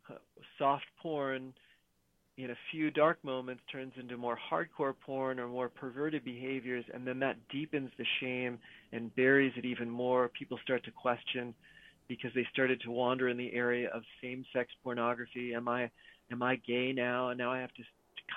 uh, 0.09 0.15
soft 0.57 0.85
porn 1.01 1.53
in 2.37 2.51
a 2.51 2.57
few 2.71 2.89
dark 2.89 3.21
moments 3.23 3.61
turns 3.71 3.91
into 3.99 4.15
more 4.15 4.37
hardcore 4.51 4.93
porn 5.05 5.39
or 5.39 5.47
more 5.47 5.67
perverted 5.67 6.23
behaviors 6.23 6.85
and 6.93 7.05
then 7.05 7.19
that 7.19 7.35
deepens 7.51 7.89
the 7.97 8.05
shame 8.21 8.57
and 8.93 9.13
buries 9.17 9.51
it 9.57 9.65
even 9.65 9.89
more 9.89 10.29
people 10.29 10.57
start 10.63 10.81
to 10.85 10.91
question 10.91 11.53
because 12.07 12.31
they 12.33 12.47
started 12.53 12.79
to 12.79 12.91
wander 12.91 13.27
in 13.27 13.35
the 13.35 13.51
area 13.51 13.89
of 13.93 14.03
same 14.23 14.45
sex 14.53 14.71
pornography 14.81 15.53
am 15.53 15.67
i 15.67 15.89
am 16.31 16.41
i 16.41 16.55
gay 16.65 16.93
now 16.93 17.27
and 17.27 17.37
now 17.37 17.51
i 17.51 17.59
have 17.59 17.73
to 17.73 17.83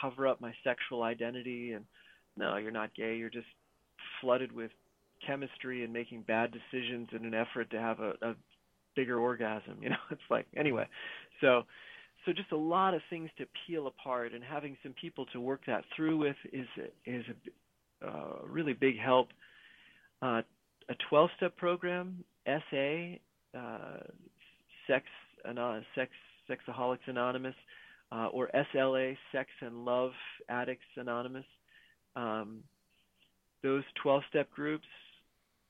cover 0.01 0.27
up 0.27 0.41
my 0.41 0.53
sexual 0.65 1.05
identity 1.05 1.71
and 1.71 1.85
no, 2.37 2.57
you're 2.57 2.71
not 2.71 2.95
gay. 2.95 3.17
You're 3.17 3.31
just 3.31 3.47
flooded 4.23 4.53
with 4.53 4.71
chemistry 5.27 5.85
and 5.85 5.93
making 5.93 6.23
bad 6.23 6.51
decisions 6.53 7.09
in 7.13 7.27
an 7.27 7.35
effort 7.35 7.71
to 7.71 7.79
have 7.79 8.01
a, 8.01 8.13
a 8.23 8.35
bigger 8.97 9.19
orgasm. 9.19 9.77
You 9.81 9.91
know, 9.91 9.97
it's 10.11 10.23
like 10.31 10.47
anyway. 10.57 10.89
So, 11.41 11.65
so 12.25 12.33
just 12.33 12.53
a 12.53 12.57
lot 12.57 12.95
of 12.95 13.03
things 13.11 13.29
to 13.39 13.45
peel 13.67 13.87
apart, 13.87 14.33
and 14.33 14.43
having 14.43 14.77
some 14.83 14.95
people 15.01 15.27
to 15.33 15.41
work 15.41 15.63
that 15.67 15.85
through 15.95 16.17
with 16.17 16.37
is 16.53 16.67
is 17.05 17.25
a 18.03 18.09
uh, 18.09 18.39
really 18.47 18.73
big 18.73 18.99
help. 18.99 19.29
Uh, 20.21 20.43
a 20.89 20.95
12-step 21.13 21.57
program, 21.57 22.25
SA, 22.47 23.15
uh, 23.57 23.99
Sex 24.87 25.05
Anon- 25.49 25.85
Sex 25.95 26.11
Sexaholics 26.51 27.07
Anonymous, 27.07 27.55
uh, 28.11 28.27
or 28.27 28.51
SLA, 28.75 29.17
Sex 29.31 29.49
and 29.61 29.85
Love 29.85 30.11
Addicts 30.49 30.85
Anonymous. 30.97 31.45
Um, 32.17 32.63
those 33.63 33.85
12-step 34.05 34.51
groups 34.51 34.87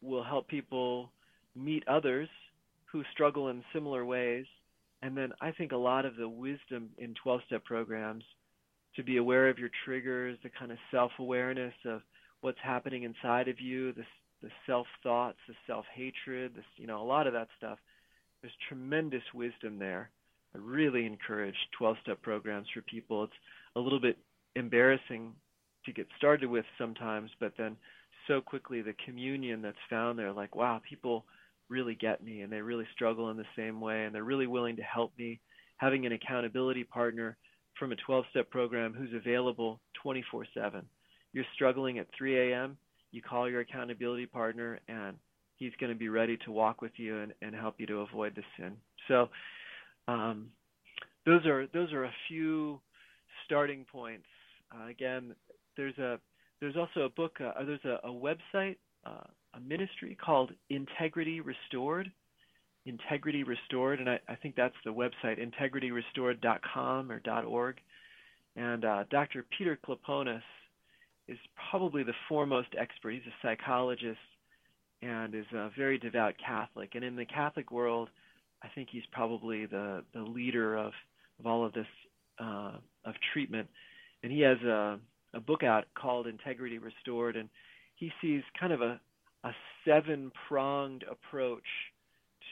will 0.01 0.25
help 0.25 0.49
people 0.49 1.11
meet 1.55 1.87
others 1.87 2.29
who 2.91 3.03
struggle 3.13 3.49
in 3.49 3.63
similar 3.73 4.05
ways. 4.05 4.47
And 5.03 5.17
then 5.17 5.33
I 5.41 5.53
think 5.53 5.73
a 5.73 5.77
lot 5.77 6.05
of 6.05 6.17
the 6.17 6.29
wisdom 6.29 6.91
in 6.99 7.15
12 7.23 7.41
step 7.47 7.65
programs 7.65 8.25
to 8.97 9.03
be 9.03 9.17
aware 9.17 9.49
of 9.49 9.59
your 9.59 9.71
triggers, 9.85 10.39
the 10.43 10.51
kind 10.51 10.71
of 10.71 10.79
self 10.91 11.13
awareness 11.19 11.75
of 11.87 12.03
what's 12.43 12.59
happening 12.63 13.05
inside 13.05 13.49
of 13.49 13.61
you, 13.61 13.93
the, 13.93 14.05
the 14.43 14.51
self 14.67 14.87
thoughts, 15.03 15.39
the 15.49 15.55
self 15.67 15.87
hatred, 15.95 16.53
you 16.77 16.87
know, 16.87 17.01
a 17.01 17.05
lot 17.05 17.27
of 17.27 17.33
that 17.33 17.49
stuff. 17.57 17.79
There's 18.43 18.53
tremendous 18.69 19.23
wisdom 19.35 19.79
there. 19.79 20.11
I 20.55 20.59
really 20.59 21.07
encourage 21.07 21.55
12 21.79 21.97
step 22.03 22.23
programs 22.23 22.67
for 22.75 22.83
people. 22.83 23.25
It's 23.25 23.33
a 23.77 23.81
little 23.81 24.01
bit 24.01 24.19
embarrassing 24.57 25.33
to 25.87 25.93
get 25.93 26.07
started 26.17 26.49
with 26.49 26.65
sometimes, 26.79 27.31
but 27.41 27.53
then 27.57 27.77
so 28.27 28.41
quickly 28.41 28.83
the 28.83 28.95
communion 29.05 29.63
that's 29.63 29.77
found 29.91 30.19
there, 30.19 30.33
like, 30.33 30.55
wow, 30.55 30.81
people 30.89 31.25
really 31.69 31.95
get 31.95 32.23
me 32.23 32.43
and 32.43 32.53
they 32.53 32.61
really 32.61 32.87
struggle 32.95 33.31
in 33.31 33.37
the 33.37 33.45
same 33.57 33.81
way 33.81 34.05
and 34.05 34.15
they're 34.15 34.25
really 34.25 34.47
willing 34.47 34.77
to 34.77 34.83
help 34.83 35.13
me. 35.19 35.41
Having 35.79 36.07
an 36.07 36.13
accountability 36.13 36.85
partner 36.85 37.37
from 37.79 37.93
a 37.93 37.97
12 37.97 38.25
step 38.31 38.51
program 38.51 38.95
who's 38.95 39.13
available 39.15 39.81
24 40.03 40.47
7. 40.55 40.83
You're 41.33 41.45
struggling 41.55 41.99
at 41.99 42.07
3 42.17 42.53
a.m., 42.53 42.77
you 43.11 43.23
call 43.23 43.49
your 43.49 43.61
accountability 43.61 44.27
partner 44.27 44.81
and 44.89 45.17
he's 45.57 45.73
going 45.81 45.93
to 45.93 45.99
be 45.99 46.09
ready 46.09 46.37
to 46.45 46.53
walk 46.53 46.83
with 46.83 46.93
you 46.97 47.19
and, 47.19 47.33
and 47.43 47.55
help 47.55 47.77
you 47.79 47.87
to 47.87 48.01
avoid 48.01 48.35
the 48.35 48.43
sin. 48.57 48.77
So, 49.09 49.29
um, 50.09 50.49
those 51.25 51.47
are 51.47 51.67
those 51.69 51.93
are 51.93 52.05
a 52.05 52.13
few 52.29 52.81
starting 53.45 53.85
points. 53.91 54.27
Uh, 54.75 54.89
again, 54.89 55.35
there's 55.77 55.97
a 55.99 56.19
there's 56.61 56.77
also 56.77 57.01
a 57.01 57.09
book. 57.09 57.39
Uh, 57.41 57.65
there's 57.65 57.85
a, 57.85 58.07
a 58.07 58.13
website, 58.13 58.77
uh, 59.05 59.25
a 59.55 59.61
ministry 59.61 60.17
called 60.21 60.53
Integrity 60.71 61.41
Restored. 61.41 62.11
Integrity 62.85 63.45
Restored, 63.45 64.01
and 64.01 64.09
I, 64.09 64.19
I 64.29 64.35
think 64.35 64.57
that's 64.57 64.75
the 64.85 64.93
website, 64.93 65.39
integrityrestored.com 65.39 67.13
or 67.13 67.21
.org. 67.47 67.77
And 68.57 68.85
uh, 68.85 69.05
Dr. 69.11 69.47
Peter 69.57 69.79
Kleponis 69.87 70.43
is 71.29 71.39
probably 71.71 72.03
the 72.03 72.13
foremost 72.29 72.69
expert. 72.79 73.15
He's 73.15 73.23
a 73.27 73.47
psychologist 73.47 74.19
and 75.01 75.35
is 75.35 75.47
a 75.53 75.71
very 75.77 75.99
devout 75.99 76.35
Catholic. 76.45 76.95
And 76.95 77.05
in 77.05 77.17
the 77.17 77.25
Catholic 77.25 77.71
world, 77.71 78.09
I 78.63 78.69
think 78.75 78.89
he's 78.91 79.03
probably 79.11 79.67
the 79.67 80.05
the 80.15 80.23
leader 80.23 80.77
of 80.77 80.93
of 81.41 81.47
all 81.47 81.65
of 81.65 81.73
this 81.73 81.87
uh, 82.39 82.73
of 83.05 83.15
treatment. 83.33 83.69
And 84.23 84.31
he 84.31 84.41
has 84.41 84.59
a 84.63 84.99
a 85.35 85.41
book 85.41 85.63
out 85.63 85.85
called 85.95 86.27
Integrity 86.27 86.79
Restored, 86.79 87.37
and 87.37 87.49
he 87.97 88.11
sees 88.21 88.43
kind 88.59 88.73
of 88.73 88.81
a 88.81 89.01
a 89.45 89.51
seven 89.85 90.31
pronged 90.49 91.05
approach 91.11 91.67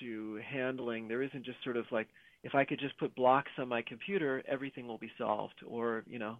to 0.00 0.40
handling. 0.44 1.06
There 1.06 1.22
isn't 1.22 1.44
just 1.44 1.62
sort 1.62 1.76
of 1.76 1.86
like 1.90 2.08
if 2.42 2.54
I 2.54 2.64
could 2.64 2.80
just 2.80 2.98
put 2.98 3.14
blocks 3.14 3.50
on 3.58 3.68
my 3.68 3.82
computer, 3.82 4.42
everything 4.48 4.86
will 4.86 4.98
be 4.98 5.10
solved, 5.18 5.54
or 5.66 6.04
you 6.06 6.18
know, 6.18 6.36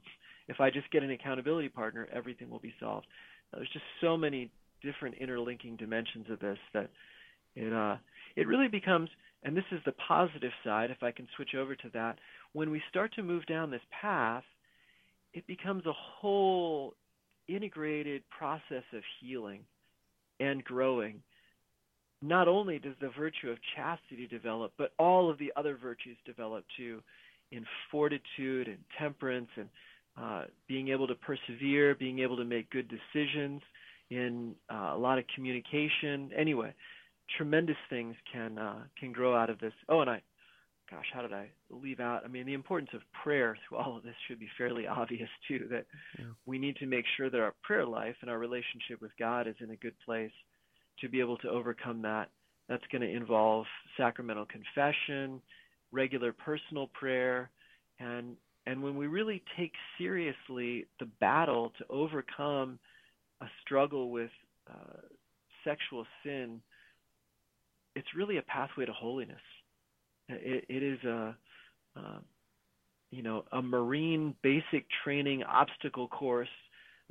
if 0.48 0.61
I 0.61 0.70
just 0.70 0.90
get 0.90 1.03
an 1.03 1.11
accountability 1.11 1.68
partner, 1.68 2.09
everything 2.12 2.50
will 2.50 2.59
be 2.59 2.74
solved. 2.81 3.07
Now, 3.53 3.59
there's 3.59 3.72
just 3.72 3.85
so 4.00 4.16
many 4.16 4.50
different 4.83 5.16
interlinking 5.16 5.76
dimensions 5.76 6.26
of 6.31 6.40
this 6.40 6.59
that 6.72 6.90
it 7.55 7.72
uh, 7.72 7.96
it 8.37 8.46
really 8.46 8.68
becomes, 8.68 9.11
and 9.42 9.57
this 9.57 9.64
is 9.72 9.81
the 9.85 9.94
positive 10.09 10.53
side. 10.64 10.90
If 10.90 11.03
I 11.03 11.12
can 11.12 11.29
switch 11.37 11.55
over 11.55 11.74
to 11.76 11.90
that, 11.94 12.18
when 12.53 12.70
we 12.70 12.83
start 12.88 13.12
to 13.14 13.22
move 13.22 13.44
down 13.46 13.70
this 13.70 13.81
path, 14.00 14.44
it 15.34 15.46
becomes 15.46 15.86
a 15.86 15.92
whole 15.92 16.94
integrated 17.48 18.22
process 18.30 18.84
of 18.92 19.02
healing 19.20 19.60
and 20.38 20.62
growing. 20.64 21.22
Not 22.22 22.48
only 22.48 22.78
does 22.78 22.94
the 23.00 23.10
virtue 23.18 23.50
of 23.50 23.58
chastity 23.74 24.26
develop, 24.26 24.72
but 24.76 24.92
all 24.98 25.30
of 25.30 25.38
the 25.38 25.52
other 25.56 25.76
virtues 25.80 26.16
develop 26.26 26.64
too, 26.76 27.02
in 27.50 27.64
fortitude 27.90 28.68
and 28.68 28.78
temperance 28.98 29.48
and 29.56 29.68
uh, 30.20 30.44
being 30.68 30.88
able 30.88 31.06
to 31.06 31.14
persevere, 31.14 31.94
being 31.94 32.18
able 32.18 32.36
to 32.36 32.44
make 32.44 32.70
good 32.70 32.88
decisions, 32.88 33.62
in 34.10 34.54
uh, 34.72 34.92
a 34.94 34.98
lot 34.98 35.18
of 35.18 35.24
communication. 35.34 36.30
Anyway, 36.36 36.74
tremendous 37.36 37.76
things 37.88 38.16
can 38.32 38.58
uh, 38.58 38.82
can 38.98 39.12
grow 39.12 39.34
out 39.36 39.50
of 39.50 39.58
this. 39.60 39.72
Oh, 39.88 40.00
and 40.00 40.10
I 40.10 40.20
gosh, 40.90 41.07
how 41.12 41.22
did 41.22 41.33
I 41.33 41.50
leave 41.70 42.00
out? 42.00 42.22
I 42.24 42.29
mean, 42.29 42.46
the 42.46 42.55
importance 42.55 42.90
of 42.94 43.00
prayer 43.22 43.57
through 43.68 43.79
all 43.79 43.96
of 43.96 44.03
this 44.03 44.14
should 44.26 44.40
be 44.40 44.48
fairly 44.59 44.87
obvious 44.88 45.29
too. 45.46 45.66
That 45.70 45.87
yeah. 46.18 46.26
we 46.46 46.59
need 46.59 46.76
to 46.76 46.87
make 46.87 47.05
sure 47.16 47.31
that 47.31 47.40
our 47.40 47.55
prayer 47.62 47.87
life 47.87 48.16
and 48.20 48.31
our 48.31 48.38
relationship 48.38 49.00
with 49.00 49.12
God 49.18 49.46
is 49.46 49.55
in 49.61 49.70
a 49.70 49.76
good 49.76 49.94
place 50.05 50.33
to 51.00 51.09
be 51.09 51.20
able 51.20 51.38
to 51.38 51.48
overcome 51.48 52.03
that. 52.03 52.31
That's 52.68 52.85
going 52.92 53.03
to 53.03 53.11
involve 53.11 53.66
sacramental 53.96 54.46
confession, 54.46 55.40
regular 55.92 56.33
personal 56.33 56.88
prayer, 56.88 57.50
and 57.98 58.37
and 58.66 58.83
when 58.83 58.96
we 58.96 59.07
really 59.07 59.42
take 59.59 59.72
seriously 59.98 60.87
the 61.00 61.07
battle 61.18 61.72
to 61.79 61.85
overcome 61.88 62.79
a 63.40 63.46
struggle 63.62 64.11
with 64.11 64.31
uh, 64.68 65.00
sexual 65.64 66.07
sin, 66.22 66.61
it's 67.96 68.07
really 68.14 68.37
a 68.37 68.42
pathway 68.42 68.85
to 68.85 68.92
holiness 68.92 69.40
it, 70.30 70.64
it 70.68 70.82
is 70.82 71.02
a, 71.04 71.36
uh, 71.96 72.18
you 73.10 73.22
know, 73.22 73.44
a 73.52 73.62
Marine 73.62 74.34
basic 74.42 74.86
training 75.04 75.42
obstacle 75.42 76.08
course 76.08 76.48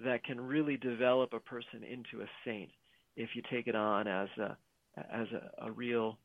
that 0.04 0.24
can 0.24 0.40
really 0.40 0.78
develop 0.78 1.34
a 1.34 1.40
person 1.40 1.84
into 1.84 2.24
a 2.24 2.28
saint 2.46 2.70
if 3.16 3.30
you 3.36 3.42
take 3.52 3.68
it 3.68 3.76
on 3.76 4.08
as 4.08 4.30
a 4.40 4.58
as 4.98 5.28
a, 5.32 5.68
a 5.68 5.72
real 5.72 6.18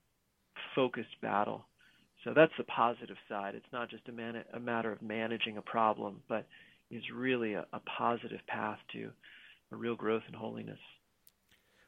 focused 0.74 1.20
battle. 1.22 1.66
So 2.24 2.33
that's 2.35 2.52
the 2.57 2.64
positive 2.64 3.16
side. 3.28 3.54
It's 3.54 3.72
not 3.72 3.90
just 3.90 4.09
a, 4.09 4.12
man, 4.12 4.42
a 4.52 4.61
matter 4.61 4.90
of 4.90 5.02
managing 5.02 5.59
a 5.59 5.62
problem, 5.62 6.22
but 6.28 6.46
is 6.90 7.02
really 7.14 7.54
a, 7.54 7.66
a 7.72 7.80
positive 7.98 8.40
path 8.46 8.78
to 8.92 9.11
a 9.72 9.76
real 9.76 9.94
growth 9.96 10.22
in 10.28 10.35
holiness. 10.35 10.78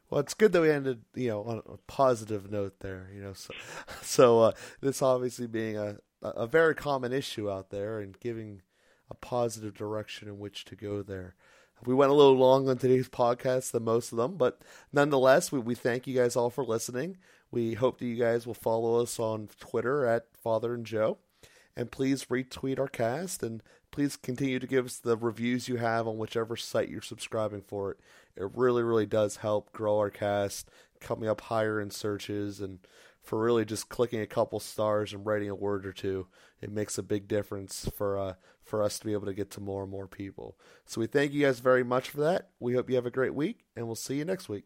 Well, 0.09 0.21
it's 0.21 0.33
good 0.33 0.53
that 0.53 0.61
we 0.61 0.71
ended, 0.71 1.01
you 1.15 1.29
know, 1.29 1.43
on 1.43 1.61
a 1.67 1.77
positive 1.87 2.49
note 2.49 2.79
there. 2.79 3.09
You 3.13 3.21
know, 3.21 3.33
so, 3.33 3.53
so 4.01 4.39
uh, 4.41 4.51
this 4.81 5.01
obviously 5.01 5.47
being 5.47 5.77
a 5.77 5.97
a 6.21 6.47
very 6.47 6.73
common 6.73 7.13
issue 7.13 7.49
out 7.49 7.69
there, 7.69 7.99
and 7.99 8.19
giving 8.19 8.61
a 9.09 9.13
positive 9.13 9.73
direction 9.73 10.27
in 10.27 10.39
which 10.39 10.65
to 10.65 10.75
go 10.75 11.01
there. 11.01 11.35
We 11.85 11.93
went 11.93 12.11
a 12.11 12.15
little 12.15 12.35
long 12.35 12.67
on 12.67 12.77
today's 12.77 13.07
podcast 13.07 13.71
than 13.71 13.83
most 13.83 14.11
of 14.11 14.17
them, 14.17 14.35
but 14.35 14.61
nonetheless, 14.91 15.51
we, 15.51 15.59
we 15.59 15.75
thank 15.75 16.07
you 16.07 16.15
guys 16.15 16.35
all 16.35 16.49
for 16.49 16.63
listening. 16.63 17.17
We 17.51 17.75
hope 17.75 17.99
that 17.99 18.05
you 18.05 18.15
guys 18.15 18.47
will 18.47 18.55
follow 18.55 18.99
us 19.01 19.19
on 19.19 19.49
Twitter 19.59 20.05
at 20.05 20.25
Father 20.35 20.73
and 20.73 20.85
Joe, 20.85 21.19
and 21.77 21.91
please 21.91 22.25
retweet 22.25 22.79
our 22.79 22.87
cast 22.87 23.43
and 23.43 23.61
please 23.91 24.17
continue 24.17 24.57
to 24.57 24.65
give 24.65 24.87
us 24.87 24.97
the 24.97 25.15
reviews 25.15 25.69
you 25.69 25.77
have 25.77 26.07
on 26.07 26.17
whichever 26.17 26.57
site 26.57 26.89
you're 26.89 27.03
subscribing 27.03 27.61
for 27.61 27.91
it. 27.91 27.99
It 28.35 28.49
really, 28.55 28.81
really 28.81 29.05
does 29.05 29.37
help 29.37 29.71
grow 29.71 29.99
our 29.99 30.09
cast, 30.09 30.69
coming 30.99 31.29
up 31.29 31.39
higher 31.41 31.79
in 31.79 31.91
searches, 31.91 32.59
and 32.59 32.79
for 33.21 33.39
really 33.39 33.63
just 33.63 33.89
clicking 33.89 34.21
a 34.21 34.27
couple 34.27 34.59
stars 34.59 35.13
and 35.13 35.25
writing 35.25 35.49
a 35.49 35.55
word 35.55 35.85
or 35.85 35.93
two, 35.93 36.27
it 36.61 36.71
makes 36.71 36.97
a 36.97 37.03
big 37.03 37.27
difference 37.27 37.87
for 37.95 38.17
uh, 38.17 38.33
for 38.63 38.81
us 38.81 38.97
to 38.99 39.05
be 39.05 39.13
able 39.13 39.27
to 39.27 39.33
get 39.33 39.51
to 39.51 39.61
more 39.61 39.83
and 39.83 39.91
more 39.91 40.07
people. 40.07 40.57
So 40.85 40.99
we 40.99 41.07
thank 41.07 41.31
you 41.31 41.45
guys 41.45 41.59
very 41.59 41.83
much 41.83 42.09
for 42.09 42.21
that. 42.21 42.49
We 42.59 42.73
hope 42.73 42.89
you 42.89 42.95
have 42.95 43.05
a 43.05 43.11
great 43.11 43.35
week, 43.35 43.65
and 43.75 43.85
we'll 43.85 43.95
see 43.95 44.15
you 44.15 44.25
next 44.25 44.49
week. 44.49 44.65